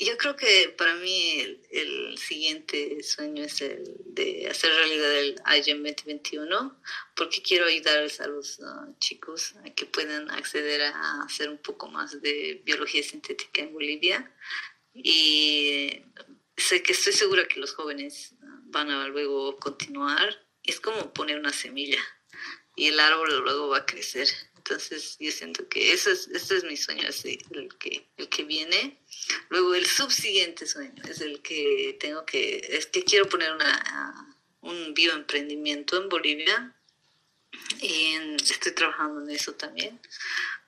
Yo 0.00 0.16
creo 0.16 0.36
que 0.36 0.72
para 0.78 0.94
mí 0.94 1.40
el, 1.72 2.16
siguiente 2.18 3.02
sueño 3.02 3.42
es 3.42 3.60
el 3.60 3.96
de 4.04 4.46
hacer 4.48 4.70
realidad 4.72 5.18
el 5.18 5.34
IGEM 5.58 5.82
2021, 5.82 6.80
porque 7.16 7.42
quiero 7.42 7.66
ayudar 7.66 7.98
a 7.98 8.26
los 8.28 8.60
chicos 9.00 9.56
a 9.64 9.70
que 9.70 9.86
puedan 9.86 10.30
acceder 10.30 10.82
a 10.82 11.22
hacer 11.22 11.48
un 11.48 11.58
poco 11.58 11.88
más 11.88 12.20
de 12.20 12.62
biología 12.64 13.02
sintética 13.02 13.62
en 13.62 13.72
Bolivia 13.72 14.32
y 15.02 16.02
sé 16.56 16.82
que 16.82 16.92
estoy 16.92 17.12
segura 17.12 17.46
que 17.46 17.60
los 17.60 17.74
jóvenes 17.74 18.34
van 18.64 18.90
a 18.90 19.08
luego 19.08 19.56
continuar. 19.56 20.46
Es 20.62 20.80
como 20.80 21.12
poner 21.14 21.38
una 21.38 21.52
semilla 21.52 22.00
y 22.76 22.86
el 22.86 23.00
árbol 23.00 23.42
luego 23.42 23.68
va 23.68 23.78
a 23.78 23.86
crecer. 23.86 24.28
Entonces 24.56 25.16
yo 25.18 25.30
siento 25.32 25.68
que 25.68 25.92
eso 25.92 26.10
es, 26.10 26.28
ese 26.28 26.58
es 26.58 26.64
mi 26.64 26.76
sueño, 26.76 27.08
el 27.50 27.78
que, 27.78 28.08
el 28.16 28.28
que 28.28 28.44
viene. 28.44 29.00
Luego 29.48 29.74
el 29.74 29.86
subsiguiente 29.86 30.66
sueño 30.66 31.02
es 31.08 31.20
el 31.20 31.40
que 31.40 31.96
tengo 31.98 32.26
que, 32.26 32.66
es 32.68 32.86
que 32.86 33.02
quiero 33.02 33.28
poner 33.28 33.52
una, 33.52 34.36
un 34.60 34.94
bioemprendimiento 34.94 36.00
en 36.02 36.08
Bolivia 36.08 36.77
y 37.80 38.14
estoy 38.42 38.72
trabajando 38.72 39.22
en 39.22 39.30
eso 39.30 39.52
también 39.54 40.00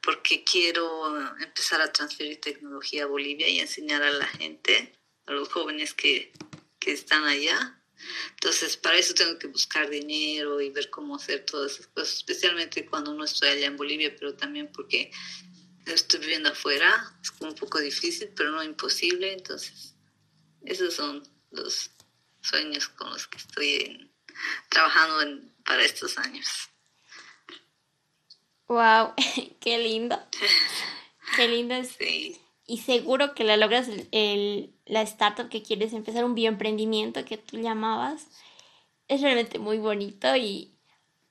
porque 0.02 0.44
quiero 0.44 1.16
empezar 1.40 1.80
a 1.80 1.92
transferir 1.92 2.40
tecnología 2.40 3.04
a 3.04 3.06
Bolivia 3.06 3.48
y 3.48 3.60
enseñar 3.60 4.02
a 4.02 4.10
la 4.10 4.26
gente, 4.26 4.92
a 5.26 5.32
los 5.32 5.48
jóvenes 5.48 5.94
que, 5.94 6.32
que 6.78 6.92
están 6.92 7.24
allá. 7.24 7.76
Entonces, 8.30 8.78
para 8.78 8.96
eso 8.96 9.12
tengo 9.12 9.38
que 9.38 9.46
buscar 9.46 9.90
dinero 9.90 10.60
y 10.60 10.70
ver 10.70 10.88
cómo 10.88 11.16
hacer 11.16 11.44
todas 11.44 11.72
esas 11.72 11.86
cosas, 11.88 12.16
especialmente 12.16 12.86
cuando 12.86 13.12
no 13.12 13.24
estoy 13.24 13.50
allá 13.50 13.66
en 13.66 13.76
Bolivia, 13.76 14.14
pero 14.18 14.34
también 14.34 14.70
porque 14.72 15.10
estoy 15.84 16.20
viviendo 16.20 16.48
afuera. 16.48 17.14
Es 17.22 17.30
un 17.40 17.54
poco 17.54 17.78
difícil, 17.78 18.32
pero 18.34 18.52
no 18.52 18.62
imposible. 18.62 19.34
Entonces, 19.34 19.94
esos 20.64 20.94
son 20.94 21.28
los 21.50 21.90
sueños 22.40 22.88
con 22.88 23.10
los 23.10 23.26
que 23.26 23.36
estoy 23.36 24.10
trabajando 24.70 25.42
para 25.62 25.84
estos 25.84 26.16
años. 26.16 26.69
Wow, 28.70 29.14
qué 29.60 29.78
lindo. 29.78 30.16
Qué 31.34 31.48
lindo 31.48 31.74
es. 31.74 31.98
Y 32.68 32.78
seguro 32.78 33.34
que 33.34 33.42
la 33.42 33.56
logras 33.56 33.88
el, 34.12 34.72
la 34.86 35.02
startup 35.02 35.48
que 35.48 35.60
quieres 35.60 35.92
empezar, 35.92 36.24
un 36.24 36.36
bioemprendimiento 36.36 37.24
que 37.24 37.36
tú 37.36 37.58
llamabas. 37.58 38.28
Es 39.08 39.22
realmente 39.22 39.58
muy 39.58 39.78
bonito 39.78 40.36
y 40.36 40.72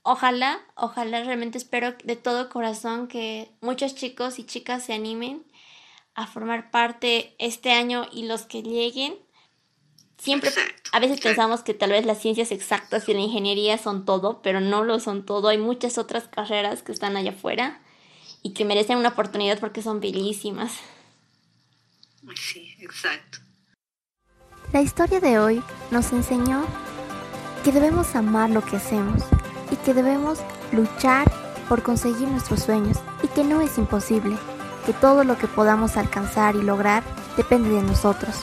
ojalá, 0.01 0.59
ojalá 0.75 1.23
realmente 1.23 1.57
espero 1.57 1.93
de 2.03 2.17
todo 2.17 2.49
corazón 2.49 3.07
que 3.07 3.49
muchos 3.61 3.95
chicos 3.95 4.37
y 4.37 4.43
chicas 4.43 4.83
se 4.83 4.91
animen 4.91 5.45
a 6.15 6.27
formar 6.27 6.71
parte 6.71 7.35
este 7.39 7.71
año 7.71 8.05
y 8.11 8.23
los 8.23 8.47
que 8.47 8.63
lleguen 8.63 9.17
siempre, 10.19 10.51
a 10.91 10.99
veces 10.99 11.21
pensamos 11.21 11.63
que 11.63 11.73
tal 11.73 11.91
vez 11.91 12.05
las 12.05 12.21
ciencias 12.21 12.51
exactas 12.51 13.07
y 13.09 13.13
la 13.13 13.21
ingeniería 13.21 13.77
son 13.77 14.05
todo, 14.05 14.41
pero 14.41 14.59
no 14.59 14.83
lo 14.83 14.99
son 14.99 15.25
todo. 15.25 15.47
Hay 15.47 15.57
muchas 15.57 15.97
otras 15.97 16.27
carreras 16.27 16.83
que 16.83 16.91
están 16.91 17.17
allá 17.17 17.31
afuera 17.31 17.81
y 18.43 18.53
que 18.53 18.65
merecen 18.65 18.97
una 18.97 19.09
oportunidad 19.09 19.59
porque 19.59 19.81
son 19.81 19.99
bellísimas. 19.99 20.73
Sí, 22.35 22.75
exacto. 22.79 23.39
La 24.71 24.81
historia 24.81 25.19
de 25.19 25.39
hoy 25.39 25.63
nos 25.89 26.11
enseñó 26.11 26.65
que 27.63 27.71
debemos 27.71 28.15
amar 28.15 28.49
lo 28.49 28.63
que 28.63 28.75
hacemos 28.75 29.23
y 29.71 29.75
que 29.77 29.93
debemos 29.93 30.39
luchar 30.71 31.31
por 31.67 31.81
conseguir 31.81 32.27
nuestros 32.27 32.63
sueños 32.63 32.97
y 33.23 33.27
que 33.29 33.43
no 33.43 33.61
es 33.61 33.77
imposible, 33.77 34.35
que 34.85 34.93
todo 34.93 35.23
lo 35.23 35.37
que 35.37 35.47
podamos 35.47 35.97
alcanzar 35.97 36.55
y 36.55 36.61
lograr 36.61 37.03
depende 37.35 37.69
de 37.69 37.81
nosotros. 37.81 38.35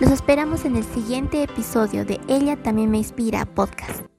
Los 0.00 0.12
esperamos 0.12 0.64
en 0.64 0.76
el 0.76 0.84
siguiente 0.84 1.42
episodio 1.42 2.04
de 2.04 2.20
Ella 2.28 2.56
también 2.62 2.88
me 2.88 2.98
inspira 2.98 3.44
podcast. 3.44 4.17